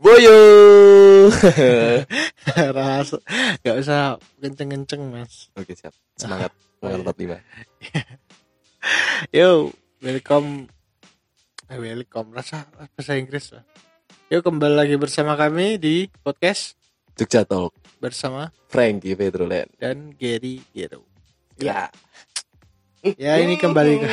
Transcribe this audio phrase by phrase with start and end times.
[0.00, 0.40] Boyo.
[2.76, 3.12] Ras,
[3.60, 5.52] gak usah kenceng-kenceng mas.
[5.52, 5.92] Oke siap.
[6.16, 6.56] Semangat.
[6.80, 7.36] Semangat 45.
[9.36, 9.68] Yo,
[10.00, 10.72] welcome.
[11.68, 12.32] Eh, welcome.
[12.32, 13.60] Rasa bahasa Inggris lah.
[14.32, 16.80] Yo kembali lagi bersama kami di podcast
[17.12, 17.76] Jogja Talk.
[18.00, 19.68] bersama Frankie Petrolen.
[19.76, 21.04] dan Gary Gero.
[21.60, 21.92] Ya.
[23.20, 24.08] Ya ini kembali ke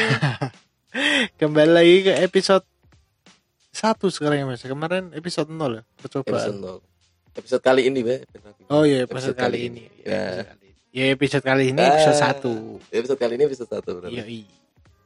[1.40, 2.68] kembali lagi ke episode
[3.78, 4.60] satu sekarang ya mas.
[4.60, 6.34] Kemarin episode 0 ya percobaan.
[6.34, 6.78] Episode nol.
[7.32, 8.26] Episode kali ini, Be.
[8.68, 9.86] Oh iya episode, kali ini.
[10.02, 10.42] Ya.
[10.42, 10.74] Episode kali ini.
[10.90, 12.22] Ya episode kali ini episode Ah.
[12.24, 12.54] satu.
[12.90, 14.14] Episode kali ini episode 1 berarti.
[14.14, 14.50] Iya iya.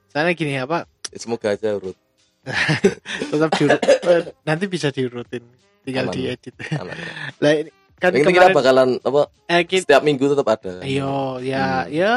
[0.07, 0.87] Soalnya gini apa?
[1.11, 1.97] Semoga aja urut.
[3.31, 3.81] Tetap diurut.
[3.83, 5.43] eh, nanti bisa diurutin.
[5.83, 6.15] Tinggal Aman.
[6.15, 6.55] diedit.
[6.73, 6.95] Aman.
[7.43, 10.73] Lah ini kan Yang penting kita kemarin bakalan apa eh, kita, setiap minggu tetap ada.
[10.81, 11.11] Iya,
[11.43, 11.91] ya, Hmm.
[11.91, 12.11] ya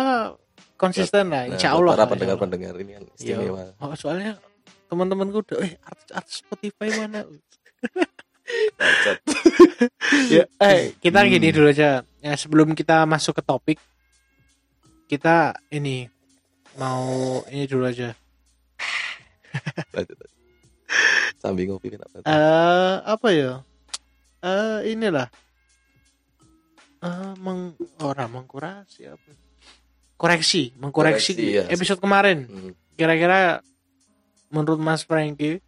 [0.74, 1.92] konsisten lah, insya Allah.
[1.92, 3.42] Para lah, pendengar-pendengar ini kan insya Allah.
[3.42, 3.60] istimewa.
[3.60, 3.82] Iya.
[3.82, 4.32] Oh, soalnya
[4.86, 7.24] teman-temanku udah, eh artis-artis Spotify mana?
[10.28, 11.30] Ya, eh kita Hmm.
[11.32, 12.04] gini dulu aja.
[12.20, 13.78] Ya sebelum kita masuk ke topik,
[15.08, 16.12] kita ini
[16.76, 18.12] mau ini dulu aja.
[21.40, 21.96] Sambil ngopi?
[21.96, 23.64] Eh apa ya?
[24.44, 25.32] Eh inilah.
[27.00, 27.72] Eh meng
[28.04, 29.30] orang mengkurasi apa?
[30.14, 31.64] Koreksi, mengkoreksi Koreksi, ya.
[31.68, 32.44] episode kemarin.
[32.44, 32.72] Hmm.
[34.54, 35.58] Menurut Mas Franky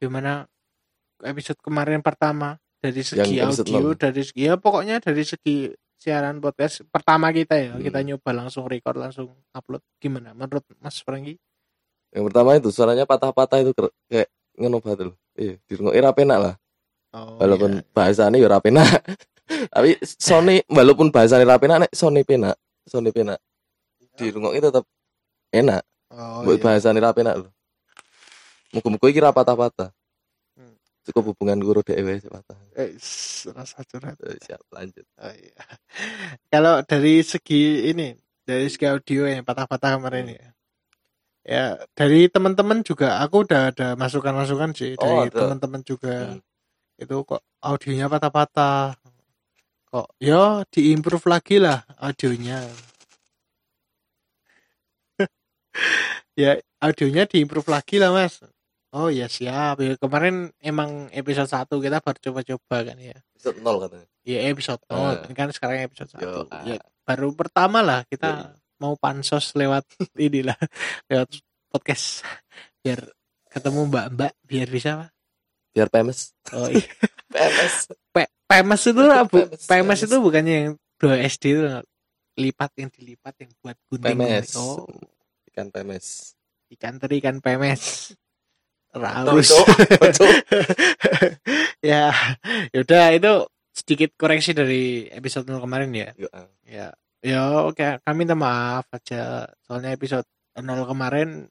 [0.00, 0.48] gimana
[1.20, 5.68] episode kemarin pertama dari segi Yang audio dari segi ya pokoknya dari segi
[6.00, 7.84] siaran podcast pertama kita ya Hmm.
[7.84, 11.36] kita nyoba langsung record langsung upload gimana menurut Mas Franky
[12.14, 13.74] Yang pertama itu suaranya patah-patah itu
[14.06, 15.16] kayak ngono banget loh.
[15.34, 16.54] Iya, dirungoknya ra penak lah.
[17.10, 17.90] oh, walaupun iya.
[17.90, 18.86] bahasanya ya ra penak.
[19.74, 22.54] Tapi Sony walaupun bahasanya ra penak nek Sony penak,
[22.86, 23.42] Sony penak.
[24.14, 24.86] Dirungoknya tetap
[25.50, 25.82] enak.
[26.14, 26.62] oh, Mbok iya.
[26.62, 27.34] bahasane ra penak
[28.74, 28.82] lho.
[28.82, 29.94] Muga-muga iki ra patah-patah.
[30.58, 30.74] Hmm.
[31.06, 32.58] Cukup hubungan guru dhewe patah.
[32.74, 32.98] Eh,
[33.54, 35.06] rasa curhat Eh, Siap lanjut.
[35.22, 35.54] Oh, iya.
[36.52, 40.46] kalau dari segi ini dari segi audio yang patah-patah kemarin ya
[41.44, 46.40] ya dari teman-teman juga aku udah ada masukan-masukan sih Oh, dari teman-teman juga Hmm.
[46.96, 48.96] itu kok audionya patah-patah
[49.92, 52.64] kok ya diimprove lagi lah audionya
[56.40, 58.40] ya audionya diimprove lagi lah mas
[58.94, 63.82] oh ya siap ya kemarin emang episode 1 kita baru coba-coba kan ya Episode 0
[63.82, 64.06] katanya.
[64.22, 65.18] ya episode Ah.
[65.20, 66.30] 0 kan sekarang episode 1 Yo,
[66.64, 66.82] ya ah.
[67.02, 69.82] baru pertama lah kita mau pansos lewat
[70.16, 70.56] inilah
[71.06, 71.28] lewat
[71.68, 72.22] podcast
[72.80, 73.02] biar
[73.48, 75.10] ketemu mbak-mbak biar bisa Pak.
[75.70, 76.30] Biar PMS.
[76.50, 76.86] oh iya
[77.28, 77.74] PMS.
[78.10, 81.62] P- PMS itu lah, bu, PMS, PMS itu bukannya yang 2 SD itu
[82.36, 84.54] lipat yang dilipat yang buat gunting PMS.
[84.54, 84.86] oh
[85.50, 86.34] Ikan PMS.
[86.70, 88.14] ikan teri ikan PMS
[88.94, 89.50] Raus.
[91.84, 92.16] Ya
[92.72, 93.44] yaudah itu
[93.76, 96.08] sedikit koreksi dari episode 0 kemarin ya.
[96.16, 96.48] Yo, ah.
[96.64, 96.86] ya
[97.20, 99.44] ya oke kami minta maaf aja.
[99.68, 100.24] Soalnya episode
[100.56, 101.44] 0 kemarin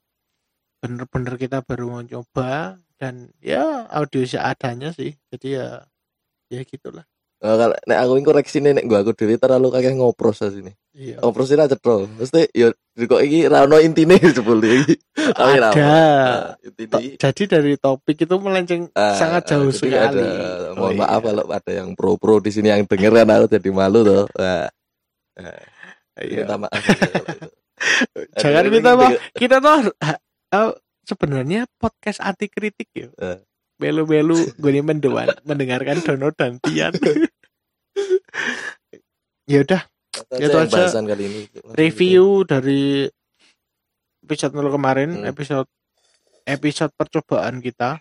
[0.81, 5.14] bener-bener kita baru mau coba dan ya audio seadanya sih.
[5.30, 5.86] Jadi ya
[6.50, 7.06] ya gitulah.
[7.44, 10.74] Oh, kalau nek aku koreksi nek gua aku dhewe terlalu kakek ngopros sini.
[10.94, 12.06] Iya ini aja cetro.
[12.08, 14.94] Mesti yo kok iki ra ono intine jebul iki.
[15.14, 15.70] Tapi ra.
[15.70, 20.94] ada Nah, Intine jadi dari topik itu melenceng Ah, sangat jauh sekali ada- Oh, mohon
[20.94, 21.00] iya.
[21.02, 24.24] maaf kalau ada yang pro-pro di sini yang denger kan aku jadi malu tuh.
[24.38, 24.70] Nah,
[26.16, 26.46] Iya.
[26.46, 26.78] minta maaf.
[28.42, 29.90] jangan minta maaf kita tuh
[30.54, 30.72] ah,
[31.04, 33.42] sebenarnya podcast anti kritik ya Eh.
[33.75, 34.72] belu-belu gue
[35.44, 36.96] mendengarkan Dono dan Tian
[39.52, 39.81] ya udah
[40.13, 41.41] Itu aja kali ini.
[41.74, 43.09] review dari
[44.22, 45.25] episode 0 kemarin Hmm.
[45.25, 45.69] episode
[46.44, 47.97] episode percobaan kita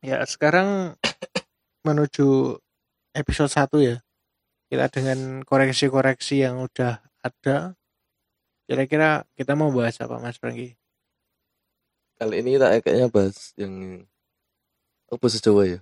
[0.00, 0.96] ya sekarang
[1.82, 2.56] menuju
[3.12, 3.96] episode 1 ya
[4.66, 7.76] kita dengan koreksi-koreksi yang udah ada
[8.64, 10.72] kira-kira kita mau bahas apa Mas Franky
[12.14, 14.06] Kali ini kita kayaknya bahas yang
[15.10, 15.80] oh, bahasa Jawa ya.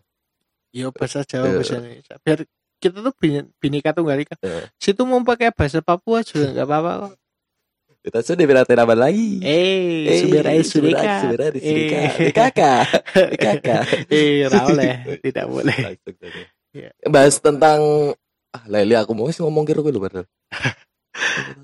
[0.72, 1.54] Yo bahasa Jawa Eh.
[1.54, 2.40] bahasa Indonesia biar
[2.82, 4.66] kita tuh bin- bineka tunggal ika Eh.
[4.74, 7.14] situ mau pakai bahasa Papua juga nggak apa-apa kok
[8.02, 9.38] Kita sudah beratin apa lagi?
[9.40, 11.98] eh suberai surika Suberai di Surika.
[12.18, 12.32] Eh.
[12.34, 12.82] Kakak.
[13.38, 13.82] Kakak.
[14.10, 16.14] eh boleh tidak boleh Langsung.
[16.74, 16.90] Iya.
[17.06, 17.78] Bahas tentang
[18.50, 20.26] ah Leli aku mau sih ngomong kira gue lu padahal.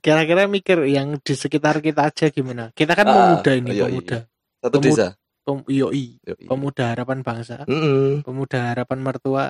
[0.00, 4.18] kira-kira mikir yang di sekitar kita aja gimana kita kan Ah, pemuda ini iya, pemuda
[4.58, 5.06] Satu Pemu- desa.
[5.40, 6.44] Pem- yoi Yoi.
[6.44, 8.20] pemuda harapan bangsa Mm-mm.
[8.20, 9.44] pemuda harapan mertua.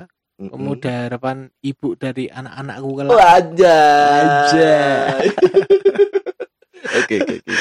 [0.49, 3.11] Pemuda harapan ibu dari anak-anakku kelak?
[3.13, 3.91] Wajah.
[4.25, 4.75] Aja.
[6.91, 7.53] Oke oke oke.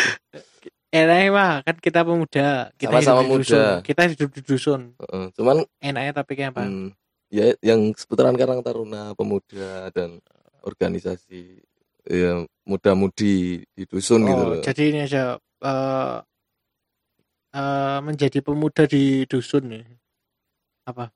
[0.90, 2.72] enaknya mah kan kita pemuda.
[2.74, 3.58] Kita Sama-sama hidup di dusun.
[3.62, 3.84] muda.
[3.86, 4.80] kita hidup di dusun.
[4.98, 6.62] Heeh, cuman enaknya tapi kayak apa?
[6.66, 6.88] Hmm,
[7.30, 10.18] ya yang seputaran Karang Taruna pemuda dan
[10.66, 11.62] organisasi
[12.10, 14.62] ya muda-mudi di dusun gitu oh loh.
[14.64, 16.16] jadi ini aja eh
[17.54, 19.84] eh, menjadi pemuda di dusun nih
[20.90, 21.12] apa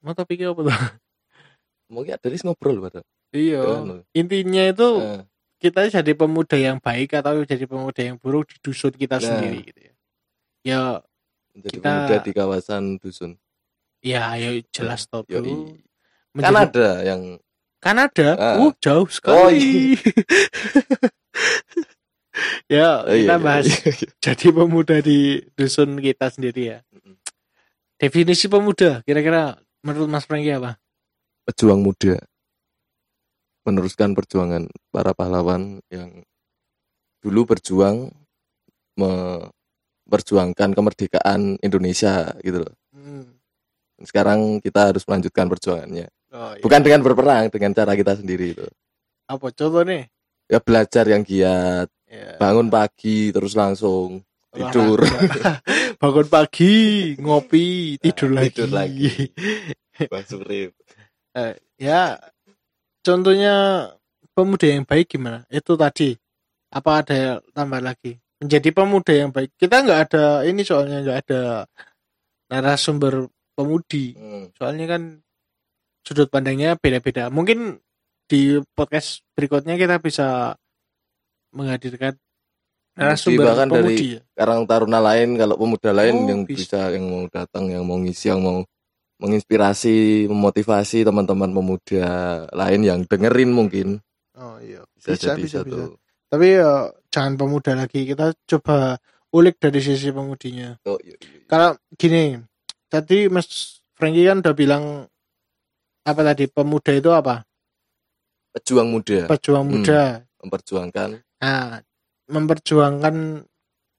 [0.00, 0.72] mau topiknya apa tuh?
[1.94, 3.00] Mungkin ada ngobrol pada
[3.30, 3.62] iya.
[3.62, 4.02] Anu.
[4.12, 5.22] intinya itu Eh,
[5.58, 9.26] kita jadi pemuda yang baik atau jadi pemuda yang buruk di dusun kita Nah.
[9.26, 9.94] sendiri gitu ya.
[10.62, 10.80] Ya
[11.52, 13.30] menjadi Kita- pemuda di kawasan dusun.
[14.00, 15.44] Ya ya jelas bro Yoi.
[15.44, 15.52] kan
[16.32, 17.22] Menjadi- ada yang
[17.80, 18.56] Kanada Ah.
[18.60, 19.96] uh jauh Oh, sekali
[22.70, 24.08] ya Oh, iya, kita iya, bahas iya, iya.
[24.22, 25.18] jadi pemuda di
[25.52, 26.78] dusun kita sendiri ya.
[27.96, 30.76] Definisi pemuda kira-kira menurut Mas Franky apa
[31.48, 32.20] pejuang muda
[33.64, 36.24] meneruskan perjuangan para pahlawan yang
[37.20, 38.08] dulu berjuang
[38.96, 42.74] memperjuangkan kemerdekaan Indonesia gitu loh.
[44.00, 46.08] Sekarang kita harus melanjutkan perjuangannya.
[46.32, 46.62] Oh, iya.
[46.64, 48.66] Bukan dengan berperang, dengan cara kita sendiri itu.
[49.30, 50.10] apa contoh nih
[50.50, 54.98] Ya belajar yang giat, ya, bangun pagi terus langsung tidur.
[56.00, 56.72] bangun pagi
[57.20, 59.10] ngopi tidur lagi, tidur lagi.
[60.12, 60.72] Masuk rip.
[61.78, 62.18] ya
[63.04, 63.54] contohnya
[64.34, 66.16] pemuda yang baik gimana itu tadi
[66.70, 71.42] apa ada tambah lagi menjadi pemuda yang baik kita nggak ada ini soalnya nggak ada
[72.50, 74.48] narasumber pemudi Hmm.
[74.56, 75.02] soalnya kan
[76.02, 77.78] sudut pandangnya beda-beda mungkin
[78.24, 80.56] di podcast berikutnya kita bisa
[81.52, 82.16] menghadirkan
[83.00, 84.20] narasumber bahkan dari- pemudi ya.
[84.36, 86.56] Karang taruna lain, kalau pemuda lain Oh, yang bisa.
[86.76, 88.60] bisa yang mau datang, yang mau ngisi, yang mau
[89.18, 92.06] menginspirasi, memotivasi teman-teman pemuda
[92.50, 94.00] lain yang dengerin mungkin
[94.32, 95.68] oh iya bisa, Bisa, bisa, satu.
[95.68, 95.84] bisa.
[96.26, 98.96] tapi ya jangan pemuda lagi kita coba
[99.30, 101.44] ulik dari sisi pemudinya Oh, iya, iya, iya.
[101.44, 102.40] kalau gini
[102.88, 103.44] tadi Mas
[103.92, 104.84] Franky kan udah bilang
[106.00, 107.44] apa tadi pemuda itu apa
[108.50, 109.72] Pejuang muda pejuang Hmm.
[109.78, 110.00] muda
[110.40, 111.84] memperjuangkan nah
[112.30, 113.44] memperjuangkan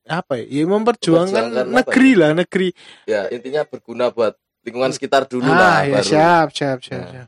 [0.10, 2.70] apa ya, ya memperjuangkan Memperjuangkan negeri lah negeri
[3.06, 4.34] ya intinya berguna buat
[4.66, 6.06] lingkungan sekitar dulu ah lah ya baru.
[6.08, 7.12] siap siap siap, Nah.
[7.12, 7.28] siap.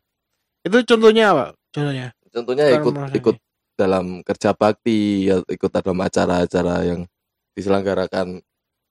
[0.64, 3.36] itu contohnya apa contohnya Contohnya Kalau ikut ikut
[3.78, 7.06] dalam kerja bakti, ya, ikut dalam acara-acara yang
[7.54, 8.42] diselenggarakan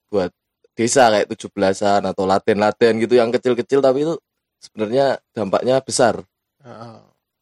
[0.06, 0.30] buat
[0.78, 4.14] desa kayak 17-an atau latihan-latihan gitu yang kecil-kecil tapi itu
[4.62, 6.22] sebenarnya dampaknya besar.
[6.62, 6.96] Heeh.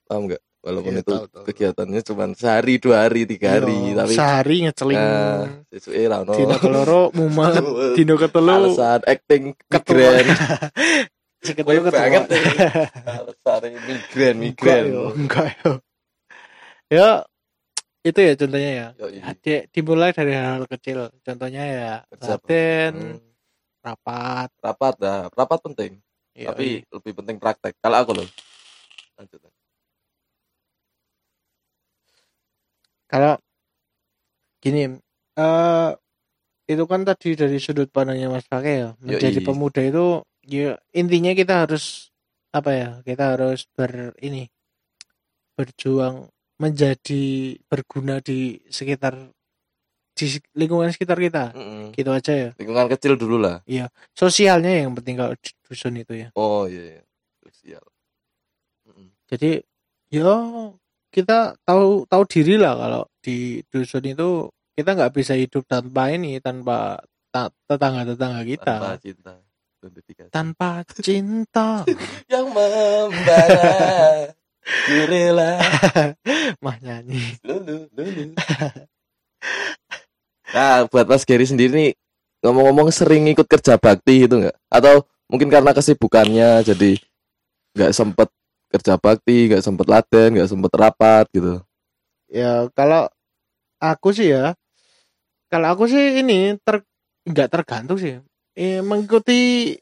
[0.09, 0.41] Paham nggak?
[0.61, 4.57] Walaupun Iya, itu tahu, tahu, kegiatannya cuma sehari, dua hari, tiga hari, Iya, tapi sehari
[4.69, 6.33] ngeceling nah, sesuai lah no.
[6.37, 7.65] dino keloro mumet.
[7.97, 8.53] Dino ketelu.
[8.69, 10.27] Alasan acting migren.
[11.41, 12.25] Kowe ketelu banget.
[13.17, 14.85] Alasan migren, migren.
[15.17, 15.81] enggak yo.
[16.93, 17.25] Ya
[18.05, 18.89] itu ya contohnya ya.
[19.01, 19.19] Yoi.
[19.41, 21.09] Di- dimulai dari hal-hal kecil.
[21.25, 23.17] Contohnya ya latihan Hmm,
[23.81, 24.53] rapat.
[24.61, 25.93] Rapat dah, rapat penting.
[26.37, 27.81] ya, tapi lebih penting praktek.
[27.81, 28.29] Kalau aku loh
[29.17, 29.41] lanjut
[33.11, 33.35] kalau
[34.63, 35.03] gini
[35.35, 35.91] eh
[36.71, 39.47] itu kan tadi dari sudut pandangnya Mas Pake ya menjadi Yoi.
[39.51, 42.15] pemuda itu ya intinya kita harus
[42.55, 44.47] apa ya kita harus ber ini
[45.59, 46.31] berjuang
[46.63, 49.19] menjadi berguna di sekitar
[50.15, 51.91] di lingkungan sekitar kita Mm-mm.
[51.97, 53.65] gitu aja ya lingkungan kecil dulu lah
[54.15, 57.03] sosialnya yang penting kalau di dusun itu ya oh iya, iya.
[57.43, 57.85] sosial
[58.87, 59.09] Mm-mm.
[59.27, 59.51] jadi
[60.11, 60.31] ya
[61.11, 64.49] kita tahu tahu diri lah kalau di dusun itu
[64.79, 67.03] kita nggak bisa hidup tanpa ini tanpa
[67.67, 68.75] tetangga tetangga kita.
[68.79, 69.35] Tanpa cinta
[70.29, 71.89] tanpa cinta.
[72.33, 74.29] Yang membara
[74.61, 75.57] ku rela
[76.65, 77.41] mah nyanyi.
[77.41, 78.37] Lulu lulu
[80.51, 81.93] nah buat Mas Gary sendiri nih
[82.43, 84.57] ngomong-ngomong sering ikut kerja bakti gitu nggak?
[84.69, 87.01] Atau mungkin karena kesibukannya jadi
[87.73, 88.29] nggak sempet
[88.71, 91.59] kerja bakti nggak sempet latihan nggak sempet rapat gitu.
[92.31, 93.11] Ya kalau
[93.83, 94.55] aku sih ya
[95.51, 96.87] kalau aku sih ini ter
[97.27, 98.23] nggak tergantung sih.
[98.55, 99.75] Eh, mengikuti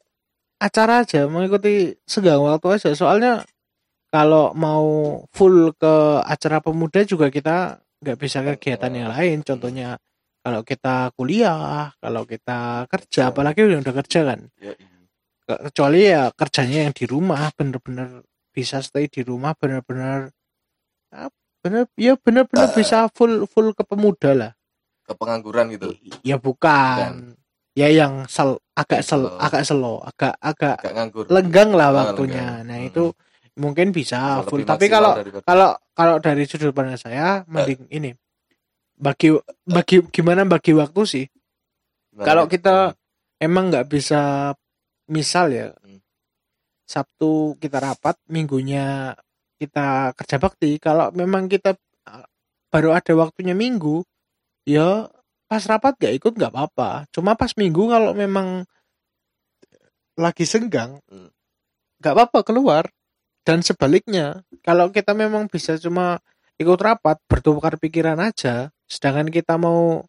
[0.58, 2.90] acara aja mengikuti segala waktu aja.
[2.96, 3.44] Soalnya
[4.08, 9.44] kalau mau full ke acara pemuda juga kita nggak bisa kegiatan yang lain.
[9.44, 10.00] Contohnya
[10.40, 14.40] kalau kita kuliah kalau kita kerja apalagi yang udah kerja kan.
[15.44, 18.24] Ke- kecuali ya kerjanya yang di rumah bener-bener
[18.58, 20.34] bisa stay di rumah bener-bener
[21.08, 21.30] ah,
[21.62, 24.52] bener ya bener-bener bisa full full ke pemuda lah.
[25.06, 25.94] Ke pengangguran gitu?
[26.20, 27.38] Ya bukan.
[27.72, 29.38] Ya yang sel agak sel Oh.
[29.38, 31.24] agak selo agak agak gak nganggur.
[31.30, 32.34] lenggang lah Ah, waktunya.
[32.58, 32.66] lenggang.
[32.66, 32.88] nah Hmm.
[32.90, 33.04] itu
[33.54, 34.66] mungkin bisa full.
[34.66, 38.10] Tapi kalau daripada- kalau kalau dari sudut pandang saya mending ini.
[38.98, 39.30] Bagi
[39.62, 41.24] bagi gimana bagi waktu sih?
[42.10, 42.98] Gimana kalau kita
[43.38, 44.50] emang nggak bisa
[45.06, 45.70] misal ya.
[46.88, 49.12] Sabtu kita rapat minggunya
[49.60, 50.80] kita kerja bakti.
[50.80, 51.76] Kalau memang kita
[52.72, 54.04] baru ada waktunya minggu
[54.64, 55.08] ya
[55.48, 57.04] pas rapat gak ikut nggak apa-apa.
[57.12, 58.64] Cuma pas minggu kalau memang
[60.16, 60.98] lagi senggang
[62.00, 62.88] nggak apa-apa keluar.
[63.44, 66.20] Dan sebaliknya kalau kita memang bisa cuma
[66.58, 70.02] ikut rapat bertukar pikiran aja sedangkan kita mau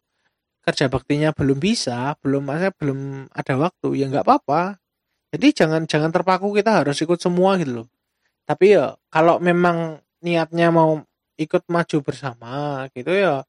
[0.66, 4.79] kerja baktinya belum bisa belum masa belum ada waktu ya nggak apa-apa
[5.30, 7.88] jadi jangan jangan terpaku kita harus ikut semua gitu loh.
[8.46, 11.00] Tapi ya kalau memang niatnya mau
[11.38, 13.46] ikut maju bersama gitu ya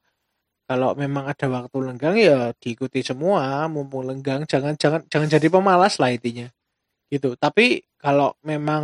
[0.70, 6.00] kalau memang ada waktu lenggang ya diikuti semua mumpung lenggang jangan jangan jangan jadi pemalas
[6.00, 6.48] lah intinya.
[7.12, 7.36] Gitu.
[7.36, 8.84] Tapi kalau memang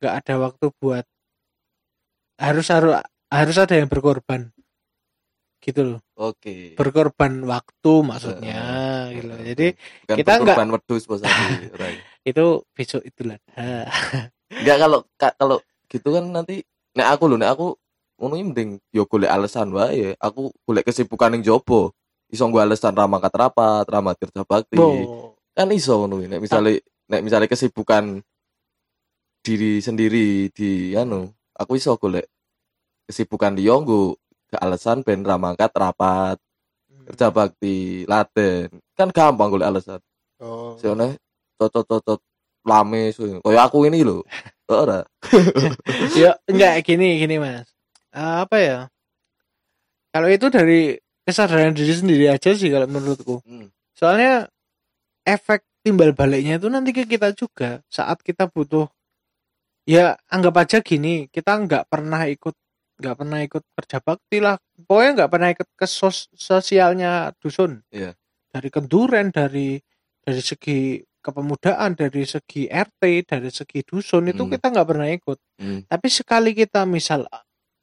[0.00, 1.04] nggak ada waktu buat
[2.40, 2.96] harus harus
[3.32, 4.55] harus ada yang berkorban
[5.58, 6.76] gitu loh Oke.
[6.78, 9.02] berkorban waktu maksudnya Heeh.
[9.14, 9.38] gitu loh.
[9.42, 9.66] Jadi
[10.06, 11.20] Bukan kita nggak- berkorban wedhus bos
[12.30, 13.38] itu besok itulah
[14.50, 16.62] Enggak kalau ka- kalau gitu kan nanti
[16.94, 17.74] nek aku lho nek aku
[18.16, 20.16] ngono mending yo golek alasan wae.
[20.16, 21.92] Aku golek kesibukan ning jobo.
[22.26, 24.74] Iso nggo alasan ra mangkat rapat, ra mangkat kerja bakti.
[24.74, 28.18] Bo, Kan iso ngono nek misale nek misale kesibukan
[29.40, 32.26] diri sendiri di anu, aku iso golek
[33.06, 36.38] kesibukan liya nggo ke alasan ben ra mangkat rapat,
[37.10, 38.70] kerja bakti, laten.
[38.94, 40.00] Kan gampang golek alasan.
[40.38, 40.78] oh.
[40.78, 41.14] Soalnya
[41.58, 42.20] cocot-cocot
[42.66, 43.26] lame so.
[43.42, 44.22] Kayak aku ini lho.
[44.70, 45.06] Ora.
[46.18, 47.70] ya enggak gini gini mas
[48.10, 48.78] Eh, apa ya
[50.10, 53.68] kalau itu dari kesadaran diri sendiri aja sih kalau menurutku Hmm.
[53.92, 54.48] soalnya
[55.22, 58.88] efek timbal baliknya itu nanti ke kita juga saat kita butuh
[59.86, 62.56] ya anggap aja gini kita nggak pernah ikut
[62.96, 68.16] nggak pernah ikut kerja bakti lah pokoknya nggak pernah ikut ke sos- sosialnya dusun Iya.
[68.48, 69.76] dari kenduren dari
[70.20, 74.50] dari segi kepemudaan dari segi RT dari segi dusun itu Hmm.
[74.50, 75.80] kita nggak pernah ikut Hmm.
[75.84, 77.26] tapi sekali kita misal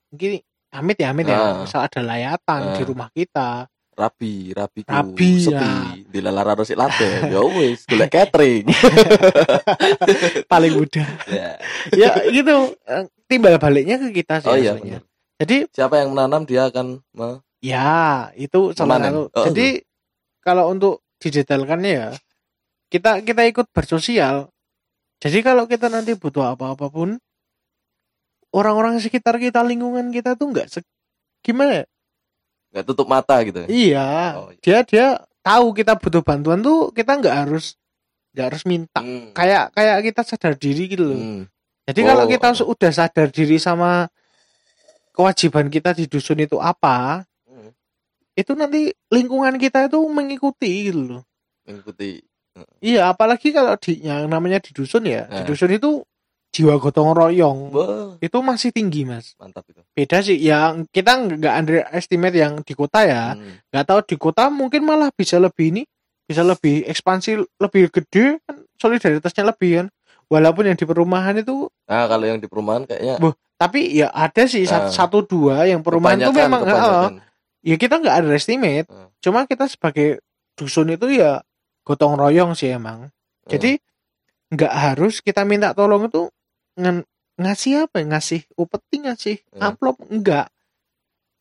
[0.09, 0.39] gini
[0.71, 1.61] amit ya amit ya Ah.
[1.61, 2.87] misal ada layatan di Ah.
[2.87, 5.69] rumah kita Rabi, rabi ku Rabi, sepi,
[6.09, 6.21] ya.
[6.25, 7.29] lalar harus laten.
[7.29, 8.65] Ya wis, golek catering.
[10.51, 11.57] paling mudah ya.
[11.93, 12.73] ya gitu
[13.29, 15.01] timbal baliknya ke kita sih Oh iya benar.
[15.41, 19.11] jadi Siapa yang menanam dia akan me- ya itu salah Memanen.
[19.13, 19.67] satu Oh, jadi
[20.43, 22.07] kalau untuk didetailkannya ya
[22.91, 24.51] kita kita ikut bersosial
[25.23, 27.17] jadi kalau kita nanti butuh apa apa pun
[28.53, 30.67] orang-orang sekitar kita lingkungan kita tuh nggak
[31.43, 31.85] gimana ya?
[32.73, 33.61] Nggak tutup mata gitu.
[33.61, 33.67] ya?
[33.69, 34.57] iya Oh, iya.
[34.59, 35.05] dia dia
[35.39, 37.77] tahu kita butuh bantuan tuh kita nggak harus
[38.31, 39.29] nggak harus minta Hmm.
[39.31, 41.43] kayak kayak kita sadar diri gitu loh Hmm.
[41.85, 42.29] jadi kalau Oh.
[42.29, 44.09] kita su- udah sadar diri sama
[45.11, 47.69] kewajiban kita di dusun itu apa Hmm.
[48.33, 51.23] itu nanti lingkungan kita itu mengikuti gitu loh
[51.63, 52.19] Mengikuti.
[52.81, 55.45] iya apalagi kalau di yang namanya di dusun ya di Nah.
[55.45, 56.01] dusun itu
[56.53, 59.81] jiwa gotong royong Wah, itu masih tinggi mas mantap itu.
[59.91, 63.57] beda sih yang kita nggak underestimate yang di kota ya Hmm.
[63.67, 65.83] nggak tahu di kota mungkin malah bisa lebih ini
[66.23, 69.87] bisa lebih ekspansi lebih gede kan solidaritasnya lebih kan
[70.29, 74.45] walaupun yang di perumahan itu Nah, kalau yang di perumahan kayaknya Bu, tapi ya ada
[74.45, 74.93] sih satu, Ah.
[74.93, 77.13] satu dua yang perumahan itu memang heeh, kebanyakan.
[77.61, 79.09] ya kita nggak underestimate Ah.
[79.19, 80.21] cuma kita sebagai
[80.53, 81.41] dusun itu ya
[81.81, 83.09] gotong royong sih emang
[83.43, 83.81] jadi
[84.47, 86.29] nggak harus kita minta tolong itu
[86.75, 88.05] ngen- ngasih apa ya?
[88.07, 89.61] ngasih upeti ngasih Hmm.
[89.67, 90.47] amplop enggak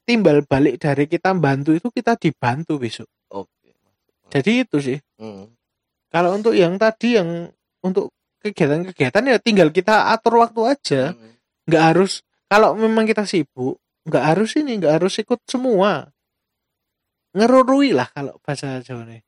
[0.03, 3.73] timbal balik dari kita bantu itu kita dibantu besok Oke.
[4.29, 5.53] jadi itu sih Hmm.
[6.09, 7.49] kalau untuk yang tadi yang
[7.81, 11.39] untuk kegiatan-kegiatan ya tinggal kita atur waktu aja Hmm.
[11.65, 16.11] nggak harus kalau memang kita sibuk nggak harus ini nggak harus ikut semua
[17.33, 19.23] ngerurui lah kalau bahasa Jawa nih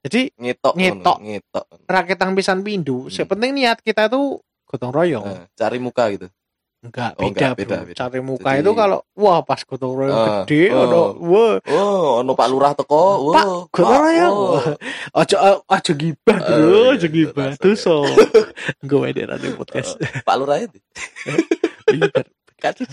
[0.00, 0.74] jadi Ngetok.
[0.74, 1.64] ngono, ngetok.
[1.84, 3.12] raketang pisan pindu Hmm.
[3.12, 6.24] yang penting niat kita tuh gotong royong Nah, cari muka gitu.
[6.80, 7.96] enggak Oh, beda, enggak, beda, bro beda.
[7.98, 10.80] cari muka Jadi- itu kalau wah pas gotong royong Ah, gede oh.
[10.80, 13.00] ono wah Oh, ono Pak Lurah teko.
[13.28, 14.36] Pak, Wow, gotong Pak, royong
[15.20, 18.06] aja aja gibah bro iya, aja gibah tuh so
[18.80, 20.78] gue ada nanti podcast Pak Lurah itu.
[21.90, 22.76] Iya, ber- Kan.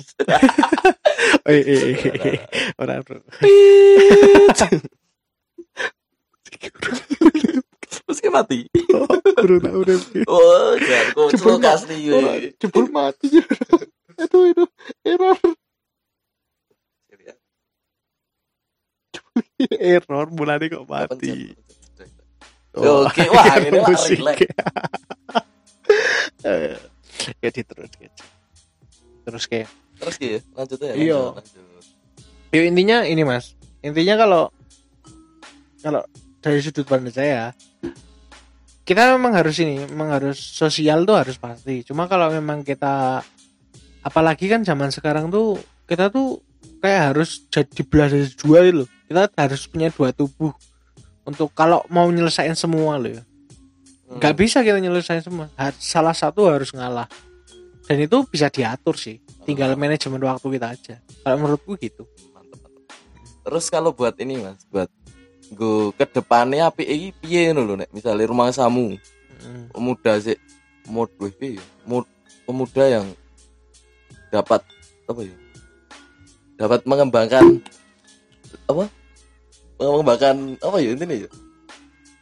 [1.45, 2.39] eh eh eh,
[2.79, 3.19] eh bro
[8.07, 8.59] Meski mati.
[9.37, 9.97] bro tak udah
[10.31, 10.73] Oh,
[11.11, 11.59] kok Jebol.
[11.59, 11.75] Ora,
[12.39, 12.55] weh.
[12.57, 13.27] jebol mati
[14.17, 14.63] itu itu
[15.05, 15.37] error
[19.93, 21.53] error mulai kok mati.
[22.77, 24.17] Oke, wah, ini lah musik.
[24.21, 24.37] relax.
[26.45, 26.77] Eh,
[27.41, 27.89] ya terus
[29.25, 30.93] terus kayak Terus ya, lanjut ya.
[30.93, 31.21] Iya.
[32.53, 34.43] Ya intinya ini mas, intinya kalau
[35.81, 36.05] kalau
[36.37, 37.49] dari sudut pandang saya,
[38.87, 41.83] kita memang harus ini, memang harus sosial tuh harus pasti.
[41.83, 43.19] Cuma kalau memang kita,
[43.99, 46.39] apalagi kan zaman sekarang tuh kita tuh
[46.79, 48.89] kayak harus jadi belah dari dua gitu loh.
[49.11, 50.55] Kita harus punya dua tubuh
[51.27, 53.23] untuk kalau mau nyelesain semua loh ya.
[54.07, 54.23] Hmm.
[54.23, 55.51] Gak bisa kita nyelesain semua.
[55.83, 57.11] Salah satu harus ngalah.
[57.91, 59.19] Dan itu bisa diatur sih.
[59.43, 60.95] Tinggal manajemen waktu kita aja.
[61.27, 62.07] Kalau menurutku gitu.
[62.31, 62.83] mantep, mantep.
[63.43, 64.87] terus kalau buat ini mas buat
[65.93, 68.97] ke depannya api ini piye ngono lho nek misalnya rumah samu.
[69.37, 69.69] Hmm.
[69.69, 70.33] pemuda sih
[70.89, 71.65] mod piye ya?
[71.85, 72.09] Mod-
[72.43, 73.05] pemuda yang
[74.27, 74.65] dapat
[75.07, 75.35] apa ya?
[76.57, 77.61] Dapat mengembangkan
[78.65, 78.89] apa?
[79.77, 81.29] Mengembangkan apa ya intinya ya?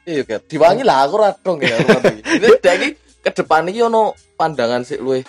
[0.05, 2.22] Iya kan diwangi lah aku radong ya rumah ini.
[2.38, 2.88] Ini dari
[3.25, 5.25] ke depan ini ono pandangan sih luwe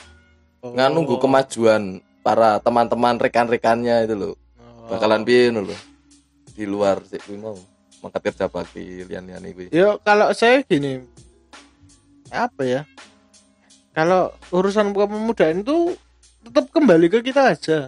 [0.61, 4.35] nggak nunggu kemajuan para teman-teman rekan-rekannya itu loh
[4.87, 4.93] Oh.
[4.95, 5.76] bakalan piye ngono lho?
[6.53, 7.57] Di luar sih kuwi mau
[8.00, 11.00] mangkat kerja bakti lian-lian kuwi Yo kalau saya gini
[12.31, 12.83] apa ya?
[13.95, 15.97] Kalau urusan kepemudaan itu
[16.45, 17.79] tetap kembali ke kita aja.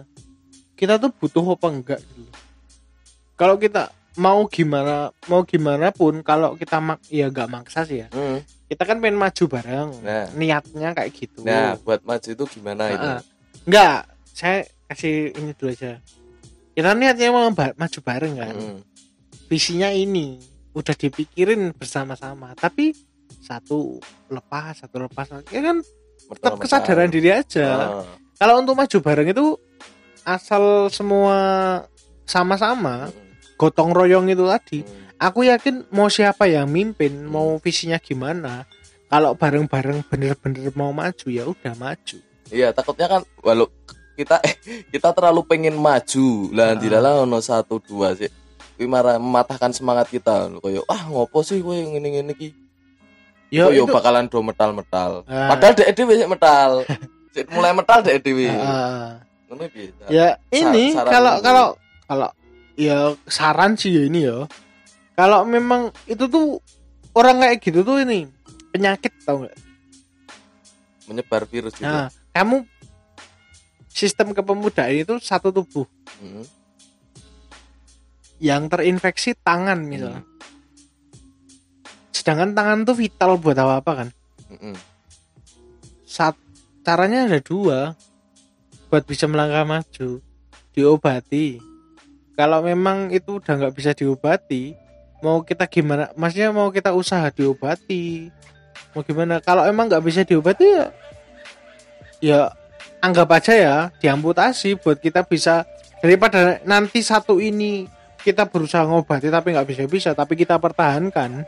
[0.73, 2.23] Kita tuh butuh apa enggak gitu.
[3.35, 8.07] Kalau kita mau gimana mau gimana pun kalau kita mak ya enggak maksa sih ya.
[8.09, 8.41] Hmm.
[8.65, 9.89] Kita kan pengen maju bareng.
[10.01, 10.27] Nah.
[10.33, 11.45] Niatnya kayak gitu.
[11.45, 13.19] nah buat maju itu gimana itu Heeh.
[13.69, 13.99] Enggak,
[14.33, 14.57] saya
[14.89, 16.01] kasih ini dulu aja.
[16.73, 18.53] Kita niatnya mau ba- maju bareng kan.
[18.55, 18.79] Hmm.
[19.49, 20.37] Visinya ini
[20.71, 22.93] udah dipikirin bersama-sama tapi
[23.41, 23.97] satu
[24.29, 25.81] lepas satu lepas ya kan
[26.29, 28.05] tetap kesadaran diri aja Ah.
[28.37, 29.57] kalau untuk maju bareng itu
[30.23, 31.37] asal semua
[32.23, 33.17] sama-sama Hmm.
[33.57, 35.09] gotong royong itu tadi Hmm.
[35.17, 38.63] aku yakin mau siapa yang mimpin mau visinya gimana
[39.09, 42.17] kalau bareng-bareng bener-bener mau maju ya udah maju
[42.49, 43.65] iya takutnya kan walau
[44.13, 44.53] kita eh,
[44.87, 46.77] kita terlalu pengen maju lah Ah.
[46.77, 48.29] di dalam ono satu dua sih
[48.85, 50.47] marah mematahkan semangat kita.
[50.61, 52.55] Koyo ah ngopo sih kowe ngene-ngene iki?
[53.49, 55.25] Ya koyo itu bakalan do metal-metal.
[55.25, 55.51] Ah.
[55.51, 56.71] padahal dek dhewe sik metal.
[57.29, 58.47] Sik mulai metal dek dhewe.
[58.49, 59.19] Ah.
[59.49, 61.67] ngono piye ya ini kalau kalau
[62.05, 62.29] kalau
[62.77, 64.45] ya saran sih ya ini ya.
[65.17, 66.61] Kalau memang itu tuh
[67.17, 68.29] orang kayak gitu tuh ini
[68.71, 69.57] penyakit tau nggak?
[71.09, 72.63] Menyebar virus gitu nah kamu
[73.89, 75.83] sistem kepemudaan itu satu tubuh.
[76.21, 76.45] Hmm.
[78.39, 80.23] Yang terinfeksi tangan misalnya.
[80.23, 80.27] Hmm.
[82.09, 84.09] sedangkan tangan tuh vital buat apa apa kan?
[84.49, 84.77] Hmm.
[86.03, 86.35] saat
[86.83, 87.93] caranya ada dua.
[88.89, 90.17] Buat bisa melangkah maju
[90.73, 91.61] diobati.
[92.33, 94.73] Kalau memang itu udah nggak bisa diobati
[95.19, 98.31] mau kita gimana maksudnya mau kita usaha diobati.
[98.95, 99.43] Mau gimana?
[99.43, 100.85] Kalau emang nggak bisa diobati ya
[102.19, 102.39] ya
[102.99, 105.63] anggap aja ya diamputasi buat kita bisa
[106.03, 107.87] daripada nanti satu ini
[108.19, 111.43] kita berusaha ngobati tapi nggak bisa bisa tapi kita pertahankan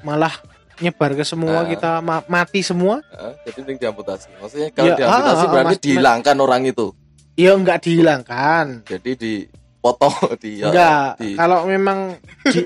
[0.00, 0.30] malah
[0.78, 1.66] nyebar ke semua Ah.
[1.66, 4.30] kita ma- mati semua Ah, jadi ini diamputasi.
[4.36, 6.86] Maksudnya kalau Ya, diamputasi ah, ah, berarti mas- dihilangkan orang itu.
[7.34, 11.98] ya nggak dihilangkan Jadi dipotong di ya, Enggak, di kalau memang
[12.46, 12.62] di,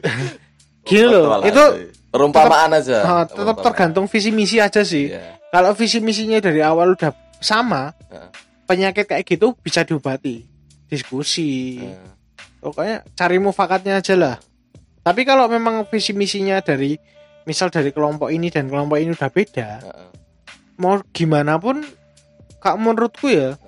[0.83, 1.65] gini loh, itu
[2.07, 2.99] perumpamaan aja.
[3.01, 5.09] uh, tetap tergantung visi misi aja sih.
[5.09, 5.41] Iya.
[5.49, 8.29] Kalau visi misinya dari awal udah sama, Heeh.
[8.67, 10.45] penyakit kayak gitu bisa diobati,
[10.87, 11.77] diskusi.
[11.79, 12.13] Nah,
[12.63, 14.37] Pokoknya cari mufakatnya aja lah.
[15.03, 16.95] Tapi kalau memang visi misinya dari
[17.43, 20.09] misal dari kelompok ini dan kelompok ini udah beda, heeh.
[20.79, 21.83] mau gimana pun,
[22.63, 23.59] kak menurutku ya,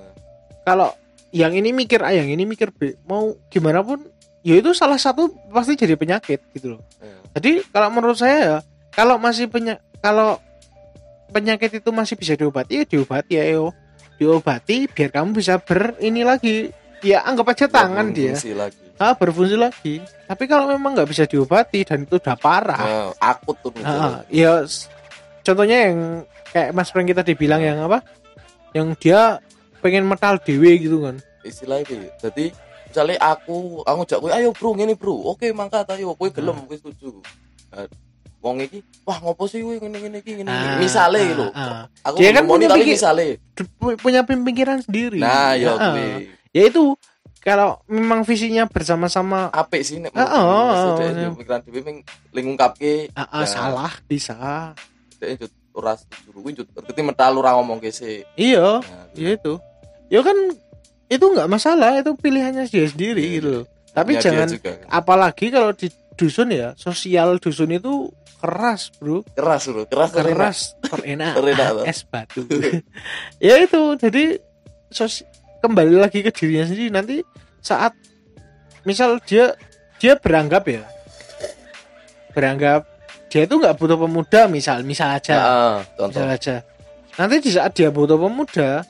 [0.63, 0.95] kalau
[1.35, 4.07] yang ini mikir A, yang ini mikir B, mau gimana pun,
[4.47, 6.83] ya itu salah satu pasti jadi penyakit gitu loh.
[7.03, 7.19] Iya.
[7.35, 8.57] Jadi kalau menurut saya ya,
[8.95, 10.39] kalau masih penya kalau
[11.35, 13.75] penyakit itu masih bisa diobati ya diobati ya yo.
[14.15, 16.71] Diobati biar kamu bisa ber ini lagi.
[17.03, 18.39] Ya anggap aja tangan dia.
[18.55, 18.84] Lagi.
[18.95, 19.99] Ah, berfungsi lagi.
[20.25, 22.79] Tapi kalau memang nggak bisa diobati dan itu udah parah.
[22.79, 23.75] Nah, akut tuh.
[23.81, 24.63] ah, ya
[25.41, 25.99] contohnya yang
[26.49, 28.07] kayak Mas Frank kita dibilang yang apa?
[28.71, 29.21] Yang dia
[29.79, 31.19] pengen metal dewe gitu kan.
[31.43, 32.07] Istilahnya gitu.
[32.21, 32.45] Jadi
[32.87, 35.15] misalnya aku aku ngajak kowe ayo bro ngene bro.
[35.29, 36.63] Oke mangkat ayo kowe gelem Ah.
[36.63, 37.19] kowe setuju.
[37.71, 37.87] Nah,
[38.39, 40.49] Wong iki, wah ngopo sih kowe ngene-ngene iki ngene.
[40.49, 41.47] Ah, Misale ah, lho.
[41.51, 41.83] ah.
[42.05, 43.41] Aku Dia kan punya pikir- misale.
[43.99, 45.17] Punya pemikiran sendiri.
[45.17, 45.97] Nah, yo Ah,
[46.53, 46.93] ya itu
[47.45, 51.99] kalau memang visinya bersama-sama apik sih nek Ah, oh, oh, yo pikiran dhewe ming
[52.33, 53.47] lingungkapke ah, ah, Ya.
[53.47, 54.73] salah bisa.
[55.21, 58.25] Dhek njut ora setuju kuwi njut ngerti metal ora ngomong sik.
[58.35, 59.61] iya Nah, ya itu.
[60.09, 60.37] Ya kan
[61.05, 63.65] itu nggak masalah itu pilihannya dia sendiri Iya, gitu loh.
[63.93, 64.73] Tapi jangan juga.
[64.89, 68.09] apalagi kalau di dusun ya sosial dusun itu
[68.41, 69.21] keras bro.
[69.37, 70.59] Keras bro, keras keras.
[70.81, 71.33] terenak.
[71.39, 72.43] Terenak, es batu.
[73.45, 74.41] Ya itu jadi
[74.89, 75.23] sos
[75.65, 77.17] kembali lagi ke dirinya sendiri nanti
[77.59, 77.97] saat
[78.83, 79.57] misal dia
[79.97, 80.85] dia beranggap ya
[82.31, 82.85] beranggap
[83.29, 86.21] dia itu nggak butuh pemuda misal misal aja Nah, contoh.
[86.21, 86.57] misal aja
[87.15, 88.83] nanti di saat dia butuh pemuda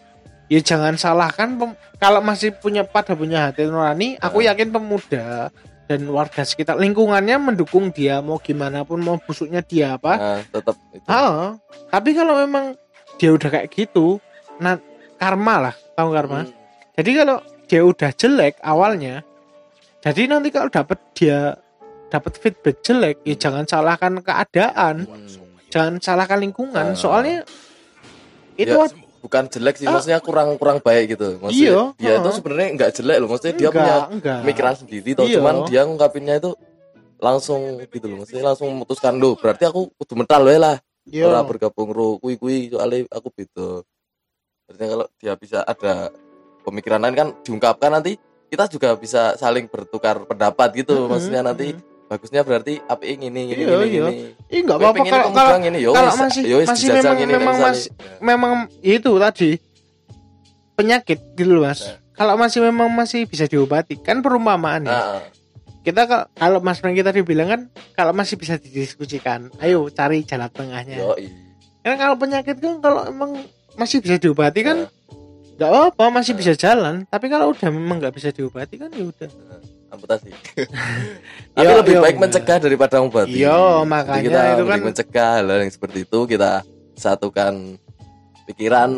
[0.47, 4.53] ya jangan salahkan pem- kalau masih punya pada punya hati nurani aku Ya.
[4.53, 5.49] yakin pemuda
[5.85, 10.77] dan warga sekitar lingkungannya mendukung dia mau gimana pun mau busuknya dia apa Nah, tetap
[10.91, 11.05] itu.
[11.07, 11.57] Ah,
[11.89, 12.73] tapi kalau memang
[13.15, 14.19] dia udah kayak gitu,
[14.57, 14.75] nah
[15.15, 16.43] karma lah, tahu karma.
[16.43, 16.51] Hmm.
[16.95, 19.27] Jadi kalau dia udah jelek awalnya,
[19.99, 21.59] jadi nanti kalau dapat dia
[22.07, 25.27] dapat feedback jelek, ya jangan salahkan keadaan, Hmm.
[25.67, 26.95] jangan salahkan lingkungan.
[26.95, 26.97] Ah.
[26.97, 27.43] Soalnya
[28.55, 28.87] itu Ya,
[29.19, 29.99] bukan jelek sih, Ah.
[29.99, 31.43] maksudnya kurang kurang baik gitu.
[31.43, 32.35] Maksudnya Iya, dia itu ah.
[32.39, 34.39] sebenarnya nggak jelek loh, maksudnya dia enggak, punya enggak.
[34.47, 35.35] pemikiran sendiri toh, Iya.
[35.43, 36.51] cuman dia ngungkapinnya itu
[37.19, 40.77] langsung gitu loh, maksudnya langsung memutuskan loh, berarti aku kudu mental wae lah,
[41.11, 41.27] Iya.
[41.27, 43.83] ora bergabung ro kui kui soalnya aku beda.
[44.71, 46.09] Artinya kalau dia bisa ada
[46.65, 51.71] pemikiran lain kan diungkapkan nanti kita juga bisa saling bertukar pendapat gitu, Mm-mm, maksudnya nanti
[51.71, 52.07] mm-mm.
[52.07, 54.05] bagusnya berarti apa ini ini ini Iya, ini, iya.
[54.05, 54.15] ini.
[54.49, 57.33] Ih, enggak Kowe apa-apa kalau kalau ini, ya kalau masih- ya wis masih memang- gini,
[57.33, 59.51] memang masih- memang itu tadi
[60.75, 61.83] penyakit gitu loh, Mas.
[61.83, 61.97] Nah.
[62.15, 64.95] Kalau masih memang masih bisa diobati, kan perumpamaan ya.
[64.95, 65.23] Nah,
[65.83, 67.61] kita kalau kalau Mas Franky tadi bilang kan
[67.93, 71.29] kalau masih bisa didiskusikan ayo cari jalan tengahnya Yoi.
[71.83, 73.37] karena kalau penyakit kan kalau emang
[73.75, 74.91] masih bisa diobati kan Nah.
[75.55, 79.29] Nggak apa masih bisa jalan tapi kalau udah memang nggak bisa diobati kan ya udah
[79.89, 80.27] amputasi.
[81.55, 83.39] Tapi Iya, lebih iya, baik mencegah daripada mengobati.
[83.39, 86.51] Iya, Jadi makanya kita itu kan- mencegah hal yang seperti itu kita
[86.93, 87.79] satukan
[88.45, 88.91] pikiran.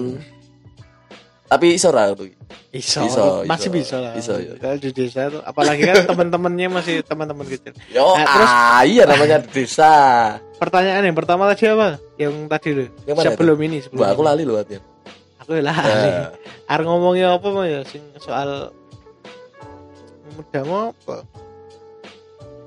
[1.46, 2.32] Tapi iso ra itu.
[2.72, 3.76] iso, Iso, masih iso.
[3.76, 4.52] bisa lah Iso, iya.
[4.58, 9.04] kalau di desa tuh apalagi kan teman-temannya masih teman-teman kecil Yo, Nah, terus- ah, iya
[9.04, 9.92] namanya di desa.
[10.56, 14.82] pertanyaan yang pertama tadi apa yang tadi mana sebelum ini sebelum aku lali loh Atian.
[15.46, 16.34] Aku lah Nah,
[16.66, 18.74] Are ngomongnya apa mau ya sing soal
[20.34, 21.22] muda mau apa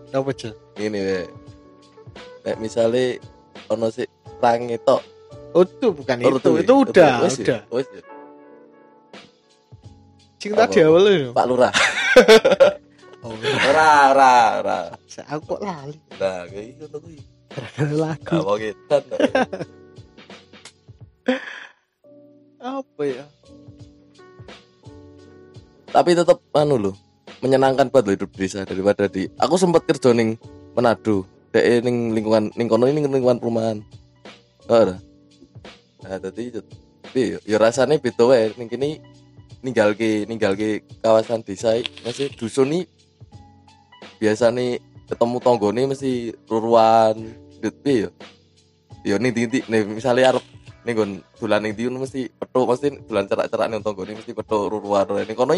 [0.10, 1.22] apa aja ini we.
[2.42, 3.20] Nek misale
[3.68, 4.08] ono sik
[4.40, 5.04] range tok.
[5.52, 6.62] Oh, itu bukan Oh, itu, ya?
[6.64, 7.44] itu udah, Wes ya?
[7.44, 7.62] udah.
[7.70, 8.02] Wes ya?
[10.40, 10.66] Sing Apa?
[10.66, 11.30] tadi awal itu.
[11.36, 11.74] Pak Lurah.
[13.20, 14.80] Oh, Ora, ora, ora.
[15.28, 17.20] aku kok lali Nah, kayak gitu kuwi.
[17.52, 18.36] gara-gara lagu.
[18.40, 18.96] Mau gitu.
[22.60, 23.26] Apa ya?
[25.90, 26.96] tapi tetap anu loh
[27.42, 30.38] menyenangkan buat lo hidup desa daripada di aku sempat kerja ning
[30.78, 33.82] Manado dek ning lingkungan ning kono ini lingkungan perumahan.
[34.70, 35.02] Ora?
[36.06, 39.02] Nah tadi tapi ya rasanya beda wae ning kini
[39.66, 41.74] ninggal ke ninggal ke kawasan desa
[42.06, 42.84] masih dusun nih
[44.22, 44.78] biasa nih
[45.10, 47.18] ketemu tonggo nih mesti ruruan
[47.60, 48.10] gitu ya
[49.04, 50.46] ya nih titik nih misalnya arep
[50.80, 54.72] nih gon bulan ning diun mesti petuk mesti bulan cerak-cerak ning tonggo nih mesti petuk
[54.72, 55.54] ruruan ning kono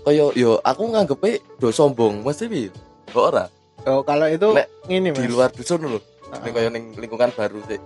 [0.00, 2.24] kaya yo aku nganggepe do sombong.
[2.24, 2.72] Mesti piye?
[3.12, 3.44] Kok ora?
[3.84, 5.20] Oh, kalau itu Nek ini Mas.
[5.20, 6.00] di luar dusun lho.
[6.30, 7.80] Ah, ning kaya ning lingkungan baru sih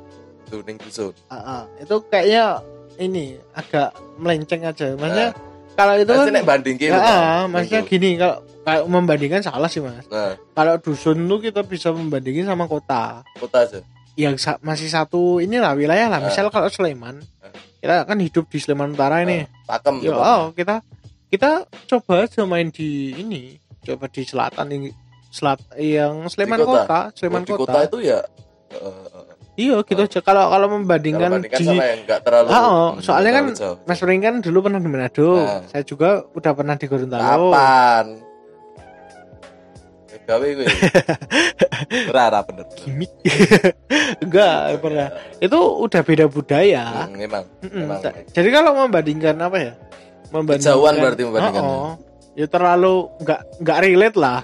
[0.47, 1.11] tuh ning dusun.
[1.27, 1.67] Ah.
[1.77, 2.63] itu kayaknya
[2.99, 4.95] ini agak melenceng aja.
[4.95, 5.75] Maksudnya Nah.
[5.75, 6.99] kalau itu kan Pasti bandingke Ya,
[7.51, 10.07] maksudnya Ning gini kalau kalau membandingkan salah sih mas.
[10.07, 10.39] nah.
[10.55, 13.27] Kalau dusun tuh kita bisa membandingin sama kota.
[13.39, 13.81] kota aja
[14.17, 16.19] yang sa- masih satu inilah wilayah lah.
[16.19, 16.27] Ah.
[16.27, 17.51] Misal kalau Sleman, Ah.
[17.79, 19.45] kita kan hidup di Sleman Utara ini.
[19.65, 20.85] pakem Ya, oh, kita
[21.27, 21.51] kita
[21.87, 24.91] coba aja main di ini, coba di selatan ini,
[25.29, 26.79] selat yang Sleman Di kota?
[26.81, 27.63] kota, Sleman di kota.
[27.65, 28.21] kota itu ya
[28.71, 30.19] eh, eh, Iya, gitu aja.
[30.19, 33.79] Kalau kalau membandingkan bandingkan di sama yang enggak terlalu Ah, oh, soalnya kan jauh.
[33.85, 35.31] Mas Pring kan dulu pernah di Manado.
[35.39, 35.63] Nah.
[35.65, 37.55] Saya juga udah pernah di Gorontalo.
[37.55, 38.34] kapan Eh,
[40.25, 40.67] gawe gue
[42.11, 43.13] ora bener Gimik.
[44.25, 45.09] Enggak, pernah.
[45.39, 46.85] Itu udah beda budaya.
[47.05, 49.73] Hmm, memang memang Ta- Jadi kalau membandingkan apa ya?
[50.31, 51.63] Membandingkan Kejauhan berarti membandingkannya.
[51.63, 51.93] Oh, oh.
[52.33, 54.41] ya terlalu nggak nggak relate lah.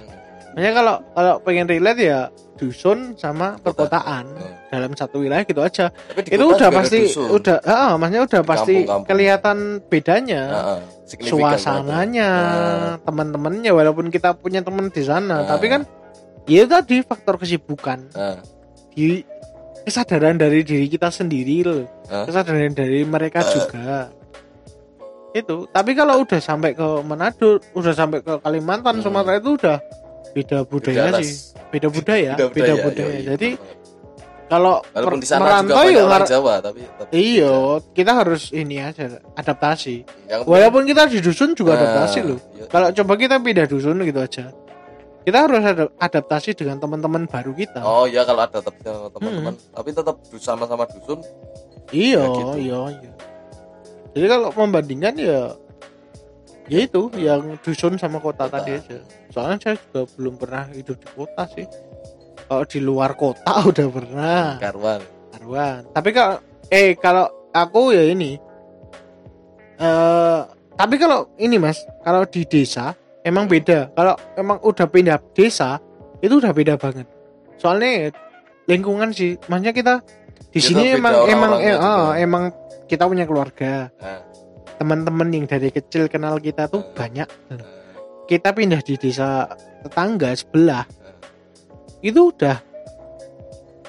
[0.51, 2.19] Makanya kalau kalau pengen relate ya
[2.55, 4.53] dusun sama perkotaan Hmm.
[4.69, 5.89] dalam satu wilayah gitu aja.
[6.15, 7.27] Itu udah pasti dusun.
[7.33, 9.07] udah ah, maksudnya udah pasti kampung-kampung.
[9.07, 10.41] kelihatan bedanya.
[10.45, 13.03] Signifikan Suasananya, banget.
[13.03, 15.47] teman-temannya walaupun kita punya teman di sana, Nah.
[15.49, 15.81] tapi kan
[16.45, 17.99] ya tadi faktor kesibukan.
[18.11, 18.39] Nah,
[18.91, 19.23] Di
[19.81, 21.83] kesadaran dari diri kita sendiri loh.
[22.07, 22.23] Hah?
[22.23, 24.11] Kesadaran dari mereka juga.
[25.31, 25.63] Itu.
[25.65, 29.03] Tapi kalau udah sampai ke Manado, udah sampai ke Kalimantan, Hmm.
[29.03, 29.77] Sumatera itu udah
[30.31, 31.31] beda budaya Beda sih.
[31.67, 33.15] Beda budaya, Beda beda budaya, budaya.
[33.15, 33.23] yoi.
[33.25, 33.49] Jadi
[34.51, 37.53] kalau walaupun di sana juga merantau banyak ya orang Jawa tapi tetap Iya,
[37.95, 39.95] kita harus ini aja adaptasi.
[40.27, 42.35] yang Walaupun kita di dusun juga Nah, adaptasi loh.
[42.51, 42.67] iya.
[42.67, 44.51] Kalau coba kita pindah dusun gitu aja.
[45.21, 47.79] Kita harus ada adaptasi dengan teman-teman baru kita.
[47.79, 49.07] Oh iya kalau ada Hmm.
[49.09, 51.23] teman-teman, tapi tetap sama-sama dusun.
[51.89, 52.51] iya, ya gitu.
[52.59, 53.11] iya, iya.
[54.11, 55.55] Jadi kalau membandingkan ya
[56.67, 58.59] ya itu yang dusun sama kota, Kota.
[58.59, 61.63] tadi aja soalnya saya juga belum pernah hidup di kota sih
[62.51, 64.59] kalau di luar kota udah pernah.
[64.59, 64.99] Karwan.
[65.39, 66.35] Arwan tapi kalau
[66.67, 68.35] eh kalau aku ya ini
[69.79, 70.39] eh
[70.75, 72.91] tapi kalau ini mas kalau di desa
[73.23, 73.95] emang beda.
[73.95, 75.79] Kalau emang udah pindah desa
[76.19, 77.07] itu udah beda banget.
[77.55, 78.11] Soalnya
[78.67, 79.93] lingkungan sih maksudnya kita
[80.51, 82.43] di Kita sini emang emang orang-orangnya eh, ah, emang
[82.91, 83.87] kita punya keluarga.
[83.95, 84.19] Nah,
[84.75, 86.95] teman-teman yang dari kecil kenal kita tuh Hmm.
[86.97, 87.29] banyak.
[88.27, 89.47] Kita pindah di desa
[89.83, 90.83] tetangga sebelah
[92.01, 92.57] itu udah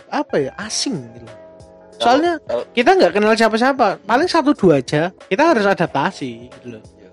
[0.08, 1.28] apa ya asing gitu
[1.96, 6.82] soalnya kalau kita nggak kenal siapa-siapa paling satu dua aja kita harus adaptasi gitu loh
[6.98, 7.08] ya,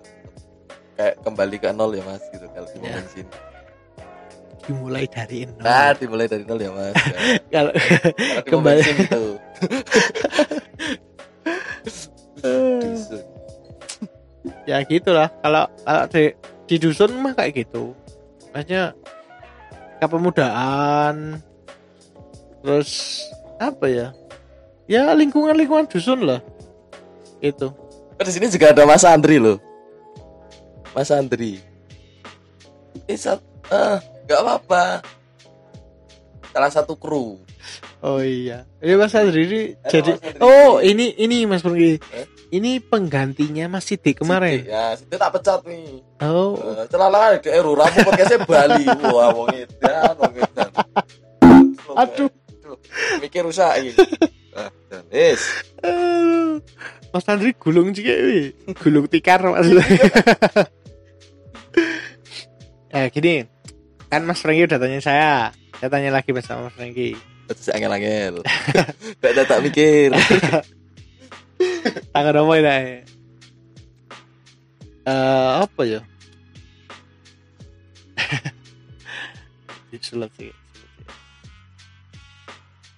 [0.96, 3.00] kayak kembali ke nol ya mas gitu kalau di Ya.
[3.06, 3.32] sini.
[4.66, 6.94] dimulai dari nol Nah, dimulai dari nol ya mas.
[6.94, 7.22] Ya.
[7.54, 7.72] kalau
[8.46, 8.82] Kembali.
[12.80, 13.24] Dusun.
[14.70, 16.24] ya gitulah kalau kalau di,
[16.66, 17.92] di dusun mah kayak gitu
[18.52, 18.94] maksudnya
[20.00, 21.44] kepemudaan
[22.64, 23.24] terus
[23.60, 24.08] apa ya
[24.88, 26.40] ya lingkungan lingkungan dusun lah
[27.40, 27.72] itu
[28.20, 29.64] di sini juga ada Mas Andri loh.
[30.92, 31.64] Mas Andri.
[33.08, 33.40] Eh, sat,
[33.72, 34.84] ah, nggak apa-apa.
[36.50, 37.38] Salah satu kru.
[38.00, 40.40] oh iya ini mas Andri ini Halo, jadi Mas Andri.
[40.42, 42.26] oh ini ini mas Pergi Eh?
[42.50, 46.00] ini penggantinya mas Sidik kemarin Sidik, Ya, situ tak pecat nih.
[46.20, 48.86] oh Uh, celana di Eru ramu podcastnya Bali.
[49.06, 50.72] Wah, wong edan, wong edan.
[51.96, 52.32] Aduh.
[53.20, 53.92] Mikir rusak ini.
[54.52, 55.44] Ah, dan is.
[55.80, 56.64] Aduh.
[57.10, 58.56] Mas Andri gulung juga wi.
[58.76, 59.86] Gulung tikar maksudnya.
[62.92, 63.46] eh gini.
[64.08, 65.34] Kan Mas Franky udah tanya saya.
[65.80, 67.16] Saya tanya lagi mas sama Mas Franky.
[67.48, 68.44] Terus angel-angel.
[69.24, 70.12] Gak ada tak mikir.
[72.14, 72.80] Tangan apa ini?
[75.08, 76.04] Eh apa ya?
[79.96, 80.52] Disulat sih.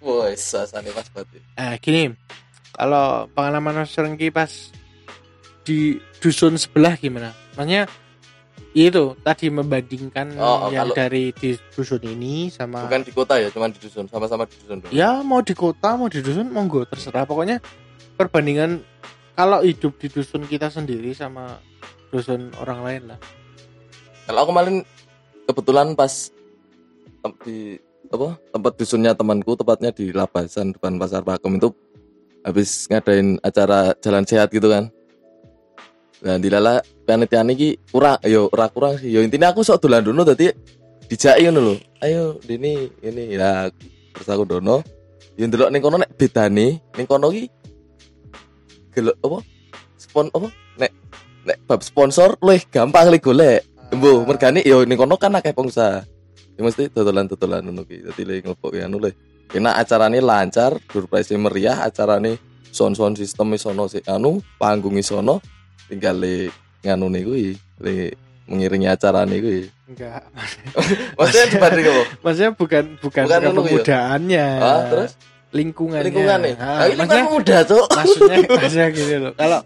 [0.01, 1.37] Woi, suasana pas banget.
[1.61, 2.09] Eh gini.
[2.73, 4.49] Kalau pengalaman Mas Franky pas
[5.61, 7.29] di dusun sebelah gimana?
[7.53, 7.85] Maksudnya
[8.73, 13.36] itu tadi membandingkan Oh, oh, yang kalau- dari di dusun ini sama Bukan di kota
[13.36, 14.79] ya, cuman di dusun, sama-sama di dusun.
[14.79, 14.91] dong.
[14.91, 17.60] ya mau di kota mau di dusun monggo terserah pokoknya
[18.15, 18.79] perbandingan
[19.34, 21.60] kalau hidup di dusun kita sendiri sama
[22.10, 23.19] dusun orang lain lah
[24.21, 24.75] Kalau aku kemarin
[25.45, 26.13] kebetulan pas
[27.43, 27.75] di
[28.07, 31.71] apa tempat dusunnya temanku tepatnya di Labasan depan pasar Pakem itu
[32.41, 34.88] habis ngadain acara jalan sehat gitu kan.
[36.21, 39.10] Nah, dilala panitia niki kurang yo ora kurang sih.
[39.10, 40.53] Yo intinya aku sok dolan dono dadi
[41.10, 41.75] dijaki ngono lho.
[42.05, 43.73] Ayo dini ini ya
[44.13, 44.86] terus aku dono.
[45.34, 47.49] Yo ndelok ning kono nek bedane ning kono ki
[48.93, 49.38] gelok apa?
[49.97, 50.47] Spon apa?
[50.77, 50.91] Nek
[51.41, 53.65] nek bab sponsor luwih gampang le golek.
[53.89, 56.05] Embo, mergane yo ning kono kan akeh pengusaha.
[56.53, 58.05] Ya mesti dodolan-dodolan ngono ki.
[58.05, 59.17] Dadi le nglepok anu le.
[59.49, 62.39] Kena acarane lancar, surprise meriah, acarane
[62.71, 65.43] sound-sound sistem isono sik anu, panggung isono,
[65.91, 66.47] tinggal le
[66.88, 68.15] nganu kuwi, le
[68.47, 69.67] mengiringi acarane kuwi.
[69.91, 70.23] enggak.
[71.19, 72.04] Maksudnya dibanding apa?
[72.23, 73.62] maksudnya bukan bukan, Bukan anu
[74.32, 74.49] ya?
[74.63, 75.12] Ah, terus?
[75.51, 76.08] Lingkungannya.
[76.08, 76.56] Lingkungan nih.
[76.56, 77.86] Ah, ini maksudnya kan muda, Cuk.
[77.91, 79.32] maksudnya maksudnya gini loh.
[79.36, 79.60] Kalau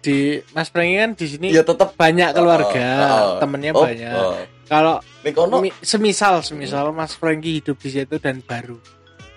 [0.00, 1.92] di Mas Pranky kan di sini Ya tetep.
[1.92, 4.12] banyak keluarga Oh, oh, temennya Oh, banyak.
[4.16, 4.32] oh.
[4.64, 5.60] kalau Ning kono?
[5.60, 8.80] Mi- semisal semisal Mas Franky hidup di situ dan baru.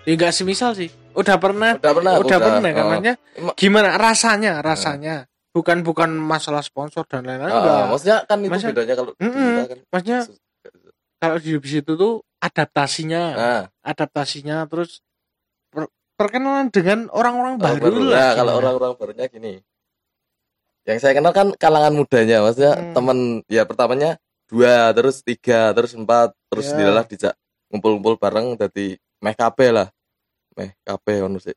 [0.07, 0.87] Ya enggak semisal sih.
[1.11, 1.75] Udah pernah.
[1.75, 2.85] Udah pernah, udah, pernah kan
[3.43, 3.51] oh.
[3.59, 8.95] gimana rasanya rasanya bukan bukan masalah sponsor dan lain-lain enggak maksudnya kan itu Maksudnya- bedanya
[8.97, 9.79] kalau kita kan.
[9.87, 10.19] maksudnya
[11.17, 14.99] kalau di situ tuh adaptasinya Nah, adaptasinya terus
[15.69, 19.53] per- perkenalan dengan orang-orang orang baru, lah Nah, kalau orang-orang barunya gini.
[20.83, 22.91] Yang saya kenal kan kalangan mudanya, maksudnya Hmm.
[22.91, 26.75] temen ya pertamanya dua, terus tiga, terus empat, terus Ya.
[26.75, 27.33] dilalah dijak
[27.69, 28.85] ngumpul-ngumpul bareng jadi
[29.23, 29.87] meh kabeh lah.
[30.53, 31.55] Meh kabeh ono sih.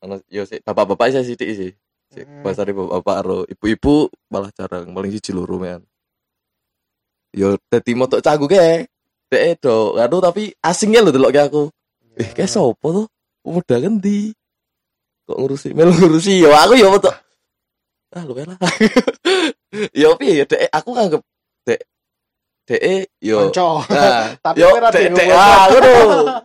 [0.00, 1.72] Ono yo sih bapak-bapak saya sithik sih.
[2.10, 2.42] Sik, Hmm.
[2.42, 5.78] bahasane bapak-bapak karo ibu-ibu malah jarang, paling siji loro men.
[7.30, 8.90] Yo dadi motok cagu ke.
[9.30, 11.62] Dek do, aduh tapi asingnya lho delok ke aku.
[12.18, 12.34] Eh, Ya.
[12.34, 13.06] kayak sopo tuh?
[13.62, 14.34] Kan di
[15.22, 17.14] kok ngurusi, melu ngurusi yo aku yo motok.
[18.10, 18.58] Ah, lu lah.
[20.02, 21.22] yo piye ya dek aku nganggep
[21.62, 21.80] dek
[22.66, 22.82] dek
[23.22, 23.54] yo.
[23.54, 23.86] Konco.
[23.86, 26.42] Nah, Tapi yo dek dek ngono.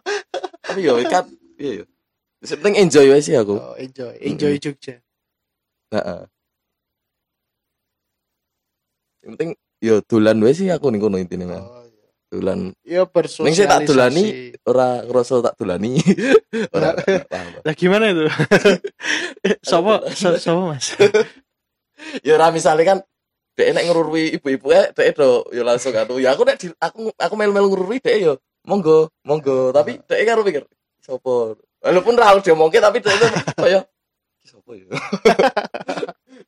[0.62, 1.26] Tapi yo kan
[1.58, 1.86] piye yo.
[2.46, 3.58] Penting enjoy wae sih aku.
[3.58, 5.02] Oh, enjoy enjoy Jogja
[5.96, 6.22] Heeh.
[9.24, 11.64] Yang penting yo dolan wae sih aku ning kono intine man.
[11.64, 12.06] oh, iya.
[12.30, 14.24] Dolan ya bersosialisasi Ning sih tak dolani
[14.66, 15.92] ora ngerasa tak dolani.
[16.76, 16.90] ora
[17.66, 18.26] lah gimana itu
[19.70, 20.94] sopo so- sopo mas
[22.22, 23.00] Ya ora misale kan
[23.56, 26.20] Dek nek ngerurui ibu-ibu eh dek do yo langsung anu.
[26.20, 28.34] Ya aku nek aku aku melu-melu ngerurui dek yo
[28.68, 29.72] monggo, monggo.
[29.72, 30.68] Tapi dek karo pikir
[31.00, 31.56] sopo.
[31.80, 33.88] Walaupun ra dia mongke tapi dek itu kaya
[34.66, 34.90] sopo yo.
[34.90, 34.98] Ya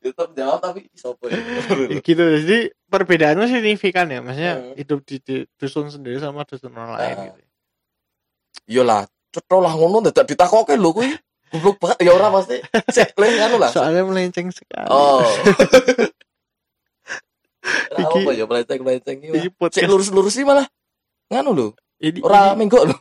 [0.10, 1.38] tetap jawab tapi sopo yo.
[1.94, 4.74] Ya gitu jadi perbedaannya signifikan ya maksudnya Hmm.
[4.74, 7.24] hidup di, di dusun sendiri sama dusun orang lain Ah.
[7.30, 7.40] gitu
[8.68, 11.14] Yo lah, cetho lah ngono dadak ditakoke lho kuwi.
[11.48, 12.60] Goblok banget ya ora pasti.
[12.92, 13.70] Cek anu lah.
[13.70, 15.24] soalnya melenceng sekali Oh.
[17.94, 19.28] Iki- apa ya melenceng-melenceng iki.
[19.30, 20.64] ini Cek podcast lurus-lurus sih malah.
[21.28, 22.96] Nganu lho, ini, ora ini, menggok lho.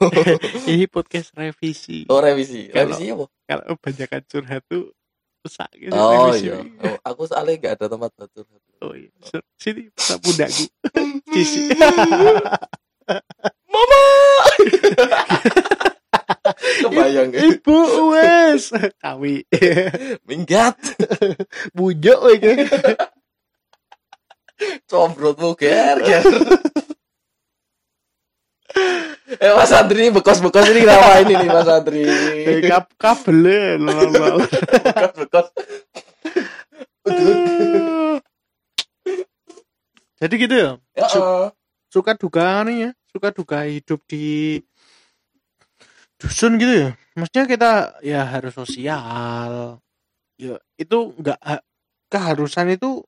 [0.67, 2.67] ini podcast revisi Oh revisi.
[2.67, 3.25] Kalau- Revisi apa?
[3.47, 4.91] kalau banyakan curhat tuh
[5.47, 6.59] rusak gitu Oh iya.
[6.83, 8.61] Oh, aku soalnya nggak ada tempat curhat.
[8.83, 10.67] oh iya Sur- sini tak pundakku
[11.33, 11.71] sisi
[13.67, 14.03] Mama.
[16.83, 17.39] Kebayang ya.
[17.47, 17.77] ibu
[18.11, 19.47] wes kawi
[20.27, 20.75] Minggat.
[21.71, 22.67] bujuk iki
[24.89, 26.25] Combrotmu ger ger.
[29.27, 32.01] Eh Mas Andri bekos-bekos ini kenapa ini nih Mas Andri?
[32.03, 33.43] Eh, kap kabel
[33.77, 35.47] lolo Bekos-bekos.
[40.17, 41.05] jadi gitu ya Ya.
[41.07, 41.47] eh.
[41.87, 44.59] suka duka nih ya suka duka hidup di
[46.17, 49.77] dusun gitu ya maksudnya kita ya harus sosial
[50.35, 51.65] ya itu enggak ha-
[52.07, 53.05] keharusan itu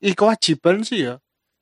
[0.00, 1.14] i kewajiban sih ya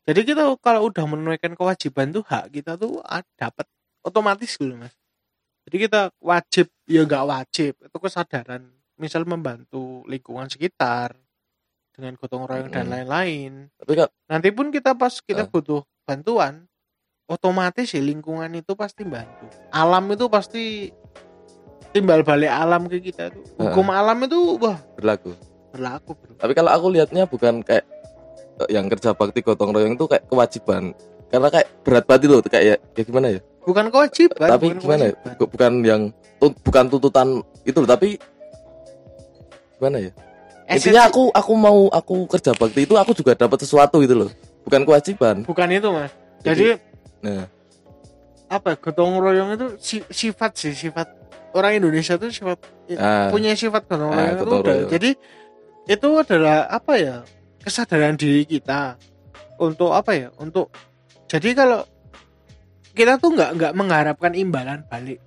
[0.06, 3.66] jadi kita kalau udah menunaikan kewajiban tuh hak kita tuh a- dapat
[4.00, 4.94] otomatis gitu mas
[5.66, 8.62] jadi kita wajib ya enggak wajib itu kesadaran
[8.96, 11.18] misal membantu lingkungan sekitar
[11.90, 13.92] dengan gotong royong dan lain-lain Tapi
[14.26, 15.48] nanti pun kita pas kita Ah.
[15.48, 16.68] butuh bantuan
[17.26, 20.94] otomatis ya lingkungan itu pasti bantu alam itu pasti
[21.90, 23.72] timbal balik alam ke kita tuh Ah.
[23.72, 25.34] hukum alam itu wah berlaku.
[25.72, 27.84] berlaku bro Tapi kalau aku lihatnya bukan kayak
[28.66, 30.96] yang kerja bakti gotong royong itu kayak kewajiban.
[31.26, 33.40] Karena kayak berat banget itu kayak ya, ya gimana ya?
[33.60, 35.12] bukan kewajiban tapi bukan gimana ya?
[35.12, 35.34] kewajiban.
[35.36, 36.02] Bu- Bukan yang
[36.38, 37.28] tun- bukan tuntutan
[37.62, 38.08] itu loh, tapi
[39.76, 40.10] gimana ya?
[40.66, 44.30] Intinya Esensi- aku aku mau aku kerja bakti itu aku juga dapat sesuatu gitu loh.
[44.62, 45.42] Bukan kewajiban.
[45.42, 46.10] bukan itu mas
[46.42, 46.78] jadi
[47.16, 47.46] Nah,
[48.46, 51.06] apa ya, gotong royong itu si- sifat sih sifat
[51.52, 52.58] orang Indonesia tuh sifat
[52.94, 54.74] ah, punya sifat gotong Ah, royong itu gotong udah.
[54.76, 54.90] royong.
[54.90, 55.10] jadi
[55.86, 57.16] itu adalah apa ya
[57.66, 58.94] kesadaran diri kita
[59.58, 60.70] untuk apa ya untuk
[61.26, 61.82] jadi kalau
[62.94, 65.18] kita tuh nggak nggak mengharapkan imbalan balik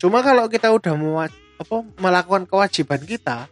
[0.00, 1.28] cuma kalau kita udah mewa,
[1.60, 3.44] apa melakukan kewajiban kita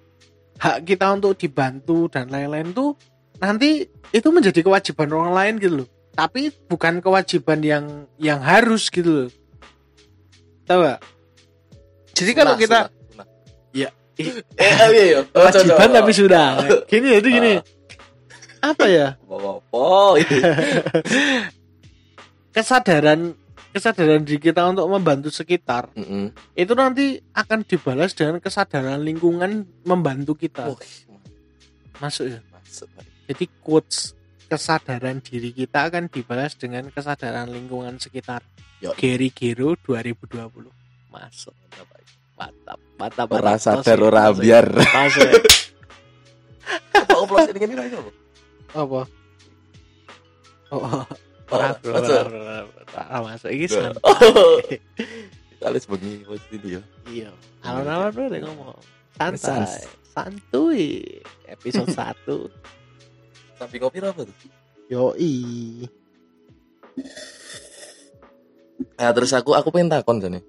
[0.56, 2.96] hak kita untuk dibantu dan lain-lain tuh
[3.44, 7.84] nanti itu menjadi kewajiban orang lain gitu loh tapi bukan kewajiban yang
[8.16, 9.30] yang harus gitu loh
[10.64, 11.00] tahu gak?
[12.16, 13.26] jadi kalau sunah, kita sunah, sunah.
[13.76, 13.88] Ya.
[14.16, 14.32] eh,
[14.64, 15.20] eh, iya, iya.
[15.28, 16.44] Oh, kewajiban tapi sudah
[16.90, 17.79] gini jadi gini Ah.
[18.60, 19.08] Apa ya?
[19.72, 20.18] Oh,
[22.54, 23.34] kesadaran
[23.70, 26.34] kesadaran diri kita untuk membantu sekitar Mm-mm.
[26.58, 30.74] itu nanti akan dibalas dengan kesadaran lingkungan membantu kita.
[30.74, 30.78] Oh,
[32.02, 32.40] masuk ya?
[32.50, 32.90] Masuk.
[33.30, 34.18] jadi quotes
[34.50, 38.42] kesadaran diri kita akan dibalas dengan kesadaran lingkungan sekitar.
[38.82, 38.90] Yo.
[38.98, 40.66] Gary Gero 2020
[41.12, 41.54] masuk.
[42.34, 44.40] Mantap mantap Masuk, ora masuk.
[44.42, 44.66] biar.
[44.72, 45.28] masuk
[46.96, 47.74] Apa oplos ini ini
[48.74, 49.02] apa?
[50.70, 51.04] apa oh, oh.
[51.50, 52.62] Ora, Ora,
[52.94, 54.78] ora, masuk iki santai.
[55.90, 56.82] Bengi post ini ya.
[57.10, 57.30] Iya.
[57.66, 58.78] Alon-alon bro dia ngomong.
[59.18, 59.82] Santai,
[60.14, 61.02] santuy.
[61.50, 63.58] Episode 1.
[63.58, 64.36] Sampai ngopi apa tuh?
[64.88, 65.34] Yoi.
[68.96, 70.40] Nah, terus aku aku pengen takon jane.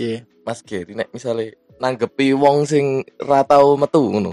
[0.00, 0.24] Iya.
[0.42, 4.32] Mas Geri nek misalnya nanggepi wong sing ra tau metu ngono.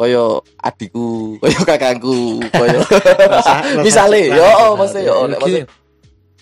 [0.00, 0.24] Kaya
[0.56, 2.80] adikku, kaya kakakku, kaya
[3.84, 5.60] misale yo oh, mesti yo nek mesti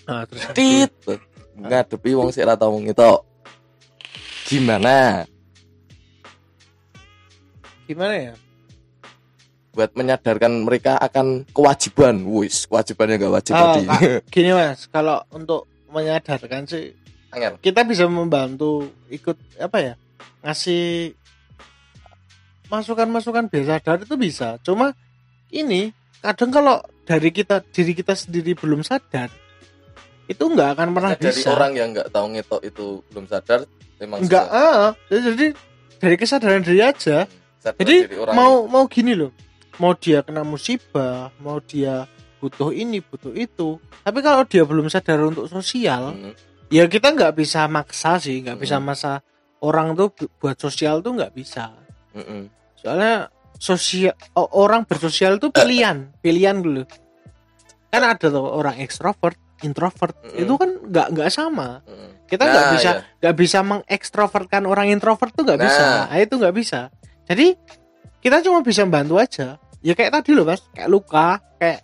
[0.07, 0.91] Ah, terus tit
[1.53, 3.19] ngadepi wong sing ra tau ngetok.
[4.47, 5.27] Gimana
[7.83, 8.33] Gimana ya?
[9.69, 13.81] buat menyadarkan mereka akan kewajiban, wis kewajibannya gak wajib Ah, tadi.
[13.85, 14.01] Kak,
[14.33, 16.91] gini Mas, kalau untuk menyadarkan sih
[17.29, 17.55] Angel.
[17.61, 19.93] kita bisa membantu ikut apa ya?
[20.41, 21.13] Ngasih
[22.69, 24.57] masukan-masukan biasa sadar itu bisa.
[24.61, 24.93] Cuma
[25.49, 25.89] ini
[26.21, 29.29] kadang kalau dari kita diri kita sendiri belum sadar
[30.25, 31.49] itu nggak akan pernah dari bisa.
[31.49, 33.65] orang yang nggak tahu ngetok itu belum sadar
[33.97, 34.77] memang Enggak, susah.
[34.85, 35.45] ah, jadi
[35.97, 37.25] dari kesadaran diri aja.
[37.57, 39.33] Sadar Jadi diri orang mau mau gini loh,
[39.75, 42.05] mau dia kena musibah, mau dia
[42.39, 43.81] butuh ini, butuh itu.
[43.99, 46.31] Tapi kalau dia belum sadar untuk sosial, Hmm,
[46.69, 48.85] ya kita nggak bisa maksa sih, nggak bisa Hmm.
[48.85, 49.11] masa
[49.59, 51.73] orang tuh bu- buat sosial tuh nggak bisa.
[52.79, 56.83] Soalnya sosial orang bersosial itu pilihan pilihan dulu.
[57.89, 60.39] Kan ada tuh orang ekstrovert introvert Mm-mm.
[60.39, 61.83] itu kan nggak nggak sama.
[61.83, 62.09] Mm.
[62.29, 63.01] kita nggak Nah, bisa iya.
[63.19, 65.65] nggak bisa mengekstrovertkan orang introvert tuh nggak Nah.
[65.65, 65.85] bisa.
[66.05, 66.79] Nah, itu nggak bisa.
[67.25, 67.47] Jadi
[68.19, 69.57] kita cuma bisa bantu aja.
[69.81, 70.61] Ya kayak tadi loh mas.
[70.71, 71.27] Kayak luka
[71.57, 71.81] kayak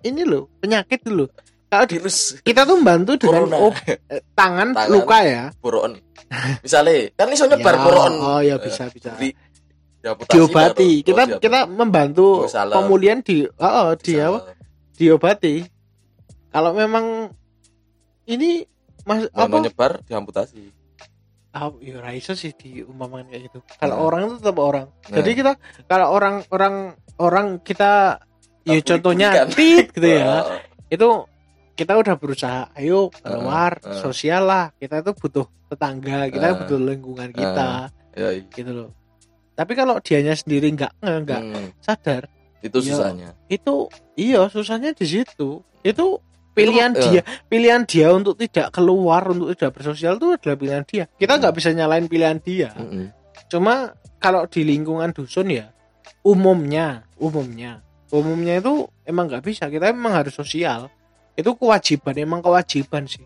[0.00, 1.26] ini loh penyakit dulu
[1.66, 2.38] kalau di- virus.
[2.40, 3.56] kita tuh bantu dengan corona.
[3.58, 3.98] oh, eh,
[4.32, 4.88] tangan, Tangan.
[4.88, 5.44] luka ya.
[5.58, 5.98] Boroon
[6.60, 7.82] misalnya kan iso nyebar Ya,
[8.14, 9.10] oh ya bisa bisa.
[9.18, 9.34] Di-
[10.00, 10.46] diobati
[10.94, 11.04] baru.
[11.04, 11.42] kita Oh, diamputasi.
[11.42, 14.38] kita membantu Oh, pemulihan di oh, oh, di apa
[14.92, 15.56] diobati
[16.48, 17.30] kalau memang
[18.24, 18.62] ini
[19.04, 20.64] mas Mau apa nyebar diamputasi
[21.50, 24.04] ah ya ora iso sih diumpamakan kayak gitu kalau Nah.
[24.04, 25.16] orang itu tetap orang Nah.
[25.16, 25.52] jadi kita
[25.86, 26.74] kalau orang orang
[27.18, 28.20] orang kita
[28.62, 29.56] ya Tak contohnya buli-bulikan.
[29.56, 31.08] tit gitu ya Oh, itu
[31.74, 33.96] kita udah berusaha ayo keluar uh.
[33.96, 36.56] sosial lah kita itu butuh tetangga kita Uh.
[36.60, 38.44] butuh lingkungan kita ya, iya.
[38.46, 38.88] gitu loh
[39.58, 42.30] tapi kalau dianya sendiri nggak nggak nggak Hmm, sadar
[42.62, 42.86] itu Iya.
[42.88, 43.28] susahnya.
[43.48, 43.74] itu
[44.14, 45.62] iya susahnya di situ.
[45.80, 50.84] Itu pilihan Itu, dia pilihan dia untuk tidak keluar untuk tidak bersosial itu adalah pilihan
[50.84, 51.04] dia.
[51.12, 51.40] Kita Hmm.
[51.40, 52.70] nggak bisa nyalain pilihan dia.
[52.72, 53.10] Mm-mm.
[53.46, 55.70] cuma kalau di lingkungan dusun ya
[56.22, 59.66] umumnya umumnya umumnya itu emang nggak bisa.
[59.66, 60.90] Kita emang harus sosial.
[61.32, 63.22] Itu kewajiban emang kewajiban sih.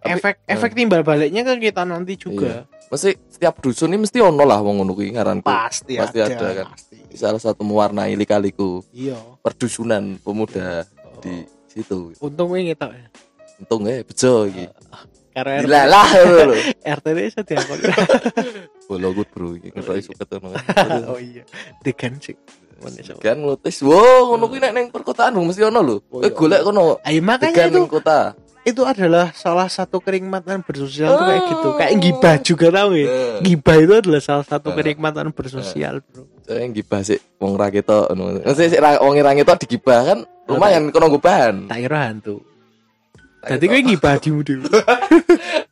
[0.00, 0.52] Tapi- efek eh.
[0.54, 4.82] efek timbal baliknya ke kita nanti juga mesti setiap dusun ini mesti ono lah wong
[4.82, 5.46] ngono kuwi ngaranku.
[5.46, 6.66] Pasti, Pasti ada, ada kan.
[6.74, 6.96] pasti.
[7.14, 8.82] salah satu mewarnai lika-liku.
[8.90, 9.18] Iya.
[9.40, 10.82] Perdusunan pemuda
[11.18, 12.14] di situ.
[12.18, 13.06] Untung ini kita ya?
[13.58, 14.66] Untung ya bejo iki.
[15.30, 16.58] Karena gila lah lho
[16.98, 17.78] RT ini bisa diakon
[18.90, 19.54] bologut bro.
[19.54, 20.48] Iki ngetok iso ketemu
[21.14, 21.46] oh iya.
[21.86, 22.34] Degan sih
[22.82, 23.14] Mana iso.
[23.20, 25.96] kan ngutis wow ngono kuwi nek ning perkotaan mesti ono lho.
[26.10, 26.34] Oh, kowe iya.
[26.34, 27.86] golek kono Ayo makanya itu.
[27.86, 31.66] kota itu adalah salah satu kenikmatan bersosial tuh kayak gitu.
[31.66, 31.74] Oh.
[31.80, 34.76] kayak gibah juga tau ya Eh, gibah itu adalah salah satu Eh.
[34.76, 36.28] kenikmatan bersosial bro.
[36.44, 38.44] Saya yang gibah sih wong ra ngono.
[38.44, 42.44] Mesti sik ra- wong ra ketok digibah kan lumayan kono gubahan tak kira hantu.
[43.40, 44.68] Jadi gue gibah di dewe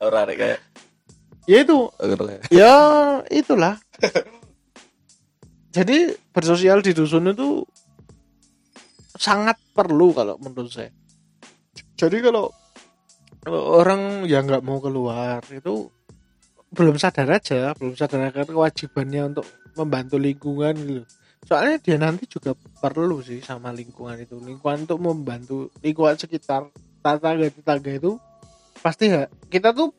[0.00, 0.60] ora rek kayak
[1.44, 1.78] ya itu.
[1.92, 2.40] Kayak.
[2.48, 2.72] ya
[3.28, 3.76] itulah.
[5.68, 5.96] Jadi
[6.32, 7.68] bersosial di dusun itu
[9.12, 10.88] sangat perlu kalau menurut saya.
[11.98, 12.48] Jadi kalau
[13.52, 15.88] orang yang nggak mau keluar itu
[16.72, 19.46] belum sadar aja belum sadar akan kewajibannya untuk
[19.76, 21.04] membantu lingkungan gitu
[21.48, 24.36] soalnya dia nanti juga perlu sih sama lingkungan itu.
[24.36, 26.68] Lingkungan untuk membantu lingkungan sekitar
[27.00, 28.20] tetangga tetangga itu
[28.84, 29.96] pasti ya kita tuh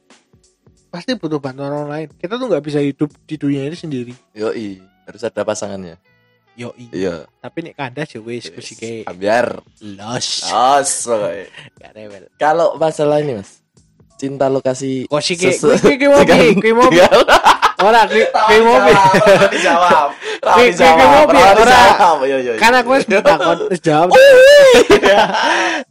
[0.94, 2.08] pasti butuh bantuan orang lain.
[2.14, 4.14] Kita tuh nggak bisa hidup di dunia ini sendiri.
[4.38, 4.78] Yoi
[5.10, 5.98] harus ada pasangannya
[6.60, 7.24] yo iya.
[7.40, 10.44] Tapi nek kandas ya wis kusi ke biar los.
[10.52, 11.48] Os, pokoknya.
[11.80, 12.24] gak rewel.
[12.36, 13.64] Kalau masalah ini mas,
[14.20, 16.92] cinta lokasi kusi ke kuwi kuwi mau piye kuwi mau
[17.80, 18.76] ora kuwi kuwi mau
[19.56, 20.10] dijawab.
[20.44, 21.24] Kuwi mau?
[21.32, 21.80] Ora.
[22.28, 24.12] Iya, iya, kan aku wis takon wis jawab.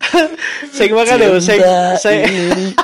[0.76, 2.76] Sing makan sing Cinta sing ini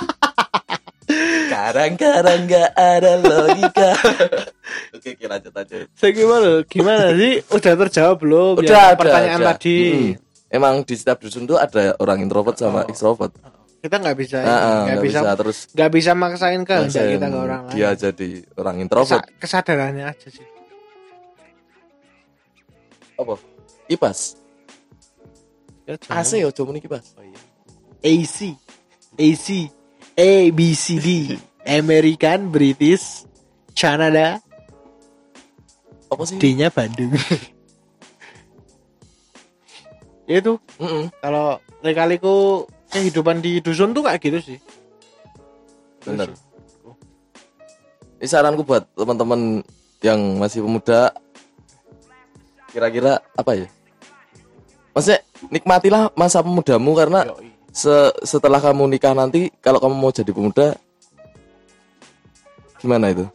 [1.47, 3.91] Kadang-kadang gak ada logika.
[4.97, 6.65] Oke, oke lanjut aja sing gimana?
[6.65, 7.43] Gimana sih?
[7.47, 8.53] Udah terjawab belum?
[8.57, 9.49] Udah, yang ada, pertanyaan ada.
[9.53, 9.77] tadi.
[9.77, 10.49] Mm-mm.
[10.49, 12.89] Emang di setiap dusun tuh ada orang introvert sama Oh.
[12.89, 13.35] extrovert.
[13.85, 17.37] Kita nggak bisa nggak nggak bisa bisa terus nggak bisa maksain kehendak maksain kita ke
[17.37, 17.75] orang lain.
[17.77, 19.21] Dia jadi orang introvert.
[19.21, 20.47] Kesa- kesadarannya aja sih.
[23.15, 23.35] Apa?
[23.87, 24.19] Kipas.
[25.85, 25.95] Ya.
[26.09, 27.13] AC ya, coba kipas.
[27.15, 27.39] Oh iya
[28.01, 28.57] AC
[29.21, 29.69] AC
[30.15, 31.09] A B C D
[31.65, 33.27] American British
[33.75, 34.39] Canada
[36.13, 36.39] Apa sih?
[36.39, 37.11] D-nya Bandung
[40.31, 41.13] ya itu Mm-mm.
[41.21, 44.59] kalau lekaliku kehidupan di dusun tuh kayak gitu sih
[46.05, 46.29] Bener.
[48.21, 49.65] Ini saranku buat teman-teman
[50.05, 51.13] yang masih pemuda,
[52.69, 53.69] kira-kira apa ya?
[54.93, 57.25] Maksudnya nikmatilah masa pemudamu karena
[57.75, 60.79] se- setelah kamu nikah nanti, kalau kamu mau jadi pemuda,
[62.79, 63.27] gimana itu?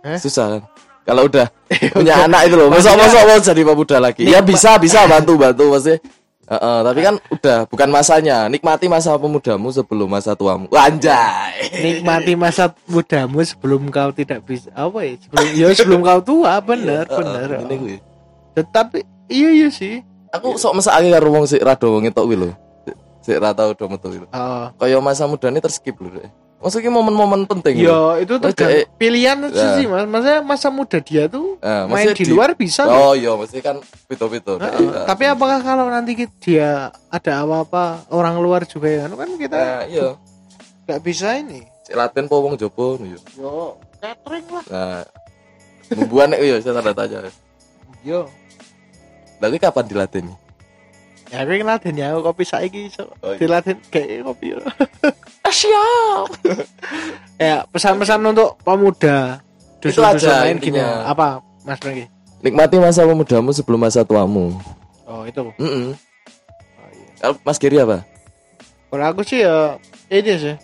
[0.00, 0.18] Hah?
[0.18, 0.62] Susah kan?
[1.02, 1.50] Kalau udah
[1.96, 4.22] punya anak itu loh, masa masa mau jadi pemuda lagi?
[4.22, 5.98] Ya bisa bisa bantu bantu maksudnya.
[6.42, 8.44] Heeh, tapi kan udah bukan masanya.
[8.44, 10.68] Nikmati masa pemudamu sebelum masa tuamu.
[10.70, 11.80] Anjay.
[11.80, 17.02] nikmati masa mudamu sebelum kau tidak bisa apa ya sebelum ya sebelum kau tua bener
[17.02, 17.98] Iya, bener heeh, ini gue.
[18.52, 22.50] tetapi iya iya sih Aku sok mesake karo wong sik rada wong ngetok kuwi lho.
[23.22, 24.28] Sik- Sik ra tau do metu kuwi lho.
[24.28, 24.66] oh.
[24.74, 26.10] Kaya masa mudane terskip lho.
[26.12, 26.26] Dek.
[26.58, 27.74] Maksudnya momen-momen penting.
[27.80, 29.74] ya itu tergantung dek- pilihan Ya.
[29.74, 32.94] sih mas maksudnya masa muda dia tuh Eh, main maksudnya di luar bisa loh.
[33.04, 33.82] Oh iya, mesti kan.
[34.06, 34.18] Heeh,
[34.62, 34.62] Dek.
[34.92, 36.70] Eh, tapi apakah kalau nanti dia
[37.08, 40.08] ada apa-apa orang luar juga ya kan kita Nah, iya.
[40.82, 43.18] nggak bisa ini Sik laten po wong jopo yo.
[43.34, 45.02] yo catering lah Nah,
[45.90, 47.26] bumbuan nek yo saya tanda tanya.
[48.00, 48.30] Yo,
[49.38, 50.36] Lagi kapan dilatih nih?
[51.32, 53.40] Ya aku ngeladen ya kopi saiki iso Oh, iya.
[53.40, 54.60] diladen kayak kopi yo.
[55.42, 56.28] Siap.
[57.42, 59.40] ya pesan-pesan untuk pemuda
[59.80, 61.04] Itu dusun-dusun aja lain gini intinya.
[61.04, 61.26] apa
[61.62, 62.06] Mas Franky?
[62.40, 64.54] Nikmati masa pemudamu sebelum masa tuamu.
[65.04, 65.40] Oh itu.
[65.56, 67.08] Mm Oh, iya.
[67.18, 68.04] Kalau Mas Giri apa?
[68.88, 70.56] Kalau aku sih ya ini sih.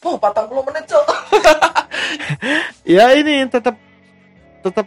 [0.00, 1.04] Oh, 40 menit, Cok.
[2.88, 3.76] Ya ini tetap
[4.58, 4.86] tetap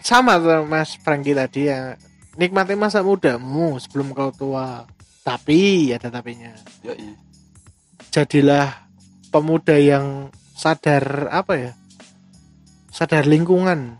[0.00, 1.98] sama tuh Mas Franky tadi ya.
[2.32, 4.88] Nikmati masa mudamu sebelum kau tua.
[5.22, 6.50] Tapi ada tapinya.
[6.82, 7.14] Yoi.
[8.10, 8.88] Jadilah
[9.30, 11.72] pemuda yang sadar apa ya?
[12.90, 13.96] Sadar lingkungan.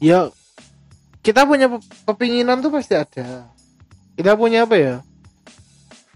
[0.00, 0.28] Ya
[1.20, 3.48] kita punya pe- kepinginan tuh pasti ada.
[4.16, 4.94] Kita punya apa ya?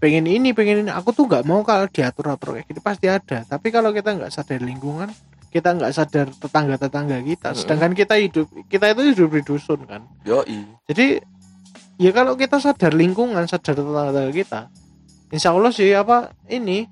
[0.00, 0.90] Pengen ini, pengen ini.
[0.92, 3.44] Aku tuh nggak mau kalau diatur-atur kayak gitu pasti ada.
[3.48, 5.08] Tapi kalau kita nggak sadar lingkungan,
[5.54, 7.54] kita nggak sadar tetangga-tetangga kita.
[7.54, 7.60] Mm-mm.
[7.62, 10.02] Sedangkan kita hidup, kita itu hidup di dusun kan.
[10.26, 10.66] Yoi.
[10.90, 11.22] Jadi
[12.02, 14.60] ya kalau kita sadar lingkungan, sadar tetangga kita,
[15.30, 16.90] insya Allah sih apa ini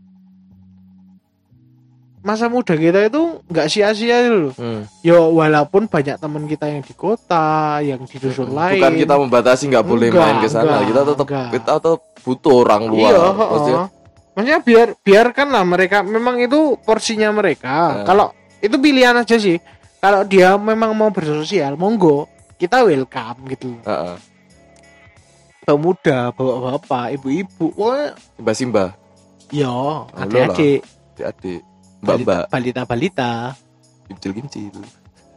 [2.22, 4.54] masa muda kita itu nggak sia-sia gitu loh.
[4.54, 4.86] Hmm.
[5.02, 8.78] Ya walaupun banyak teman kita yang di kota, yang di dusun lain.
[8.78, 10.86] Bukan kita membatasi nggak boleh Enggak, main ke sana.
[10.86, 11.48] Kita tetap enggak.
[11.50, 13.10] kita tetap butuh orang luar.
[13.10, 13.84] Iya, Maksudnya.
[14.32, 17.74] Maksudnya biar biarkanlah mereka memang itu porsinya mereka.
[17.74, 18.06] Nah.
[18.06, 18.26] Kalau
[18.62, 19.58] itu pilihan aja sih.
[19.98, 23.74] Kalau dia memang mau bersosial, monggo kita welcome gitu.
[23.82, 24.16] heeh.
[25.62, 28.98] Pemuda, bapak-bapak, ibu-ibu, wah, Mbak Simba,
[29.54, 30.82] yo, Halo adik-adik,
[31.14, 31.62] adik-adik,
[32.02, 33.54] mbak-mbak, balita-balita,
[34.10, 34.74] kimcil-kimcil.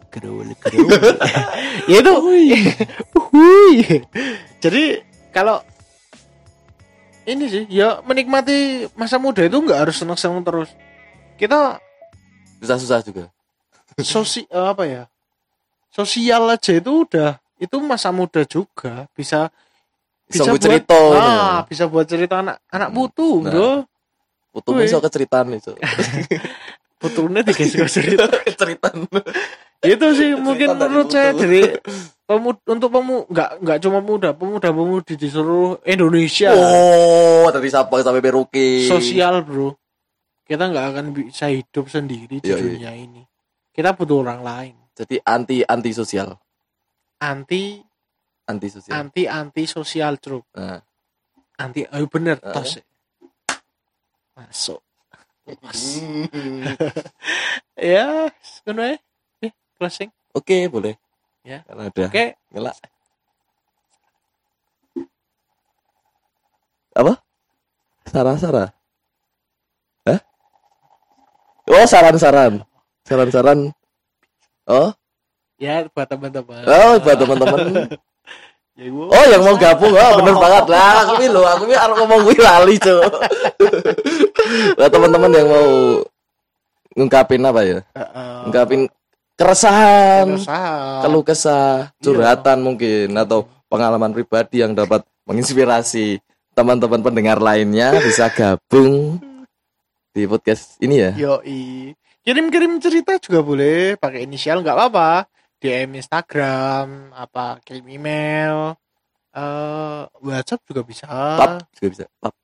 [0.09, 0.89] gerul gerul.
[1.91, 2.13] ya itu.
[4.65, 4.84] Jadi
[5.30, 5.61] kalau
[7.30, 10.73] ini sih, ya menikmati masa muda itu nggak harus seneng-seneng terus.
[11.38, 11.78] Kita
[12.57, 13.25] Susah-susah juga.
[13.97, 15.03] sosi eh, apa ya
[15.89, 19.47] sosial aja itu udah itu masa muda juga bisa
[20.25, 20.91] Bisa bisa gue cerita.
[20.91, 23.47] buat, ah, bisa buat cerita anak anak putu Nah.
[23.47, 23.71] bro
[24.49, 24.87] Putumu Wih.
[24.87, 25.75] iso keceritaan itu.
[26.95, 29.05] putunya dikasih cerita Keceritaan.
[29.81, 31.43] itu sih mungkin dari menurut saya putu.
[31.43, 31.61] dari
[32.25, 38.01] pemud untuk pemu nggak nggak cuma muda pemuda pemudi di seluruh Indonesia Oh, dari Sabang
[38.01, 38.83] sampai Merauke.
[38.83, 39.75] sosial bro
[40.45, 42.61] kita nggak akan bisa hidup sendiri di Iya, iya.
[42.61, 43.23] dunia ini
[43.73, 46.39] kita butuh orang lain Jadi anti anti sosial,
[47.19, 47.83] anti
[48.47, 48.93] anti sosial.
[48.95, 50.79] anti anti sosial truk Nah.
[51.57, 52.53] anti ayo bener Heeh.
[52.53, 52.79] tos
[54.33, 54.79] masuk
[55.61, 56.01] Mas.
[57.77, 58.27] ya
[58.63, 58.99] ngono eh
[59.75, 60.99] closing Oke, boleh.
[61.47, 61.63] Ya.
[61.63, 62.75] Karena udah oke ngelak.
[66.91, 67.13] Apa?
[68.03, 68.75] Sarah-sarah.
[71.66, 72.61] Oh, saran-saran.
[73.03, 73.74] Saran-saran.
[74.66, 74.89] Oh,
[75.55, 77.59] ya buat teman-teman oh buat teman-teman.
[78.82, 80.91] ya gua Oh, yang mau gabung, oh bener banget lah.
[81.05, 83.03] Aku loh, aku ini harus ngomong gue lali, Cok.
[84.76, 85.68] Buat teman-teman yang mau
[86.97, 87.80] ngungkapin apa ya?
[88.45, 88.82] Ngungkapin
[89.38, 90.99] keresahan, Keresahan.
[91.05, 92.01] keluh kesah, Iya.
[92.01, 96.18] curhatan mungkin atau pengalaman pribadi yang dapat menginspirasi
[96.55, 99.20] teman-teman pendengar lainnya bisa gabung
[100.16, 101.11] di podcast ini ya.
[101.11, 101.91] Yoi.
[102.24, 105.28] Kirim-kirim cerita juga boleh pakai inisial nggak apa-apa.
[105.59, 108.80] DM Instagram, apa kirim email,
[109.34, 111.07] eh WhatsApp juga bisa.
[111.09, 112.05] Pap juga bisa.
[112.22, 112.36] Pap,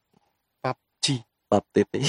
[0.61, 1.23] PUBG.
[1.47, 1.93] pap TT.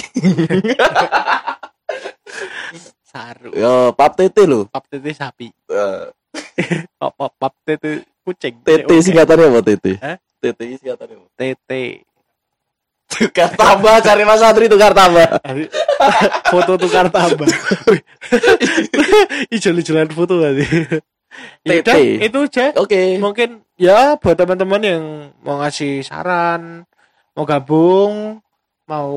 [3.13, 3.51] Saru.
[3.53, 4.67] Yo, pap TT lo.
[4.67, 5.53] Pap tete sapi.
[5.69, 6.07] Eh,
[6.97, 8.63] Pap pap, pap tete kucing.
[8.65, 9.87] TT singkatannya apa TT?
[10.01, 10.17] Hah?
[10.41, 11.29] TT singkatannya apa?
[11.37, 11.85] Tete.
[13.13, 15.29] Tukar tambah cari Mas Adri tukar tambah.
[16.49, 17.45] Foto tukar tambah.
[19.53, 20.65] Ijol-ijolan foto tadi.
[21.65, 22.29] Ya udah, TT.
[22.29, 22.65] itu aja.
[22.77, 23.17] Oke.
[23.17, 25.03] Mungkin ya buat teman-teman yang
[25.41, 26.85] mau ngasih saran,
[27.33, 28.41] mau gabung,
[28.85, 29.11] mau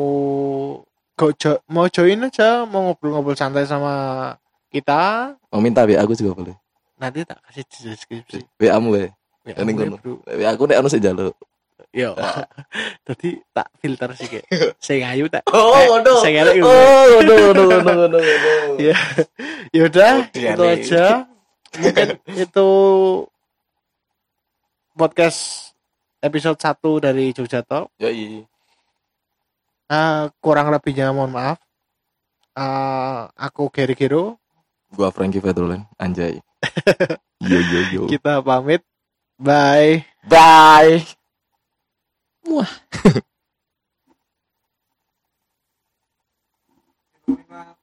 [1.11, 4.35] go jo- mau join aja, mau ngobrol-ngobrol santai sama
[4.71, 6.55] kita, Mau minta WA aku juga boleh.
[6.95, 8.39] nanti tak kasih deskripsi.
[8.59, 8.95] WA mu.
[8.95, 9.11] Ya,
[9.45, 9.97] Ini gue, ngono.
[10.47, 11.35] aku nek ono sik njaluk.
[11.95, 12.11] Yo.
[13.07, 14.45] Tadi tak filter sih kayak.
[14.83, 15.47] Saya ngayu tak.
[15.55, 16.19] Oh, ngono.
[16.19, 16.67] Saya gitu.
[16.67, 18.19] Oh, ngono ngono ngono ngono.
[18.75, 18.99] Ya.
[19.71, 21.05] Ya udah, Oh, itu aja.
[21.79, 22.67] Mungkin itu
[24.91, 25.71] podcast
[26.19, 27.95] episode 1 dari Jogja Talk.
[28.03, 28.43] Yoi.
[29.85, 31.63] Eh, kurang lebihnya mohon maaf.
[32.55, 34.35] Eh, aku Gary Gero.
[34.91, 36.39] Gua Frankie Fedrolen, anjay.
[37.45, 38.03] Yo yo yo.
[38.07, 38.81] Kita pamit.
[39.37, 40.07] Bye.
[40.27, 41.03] Bye.
[42.47, 42.69] Wah.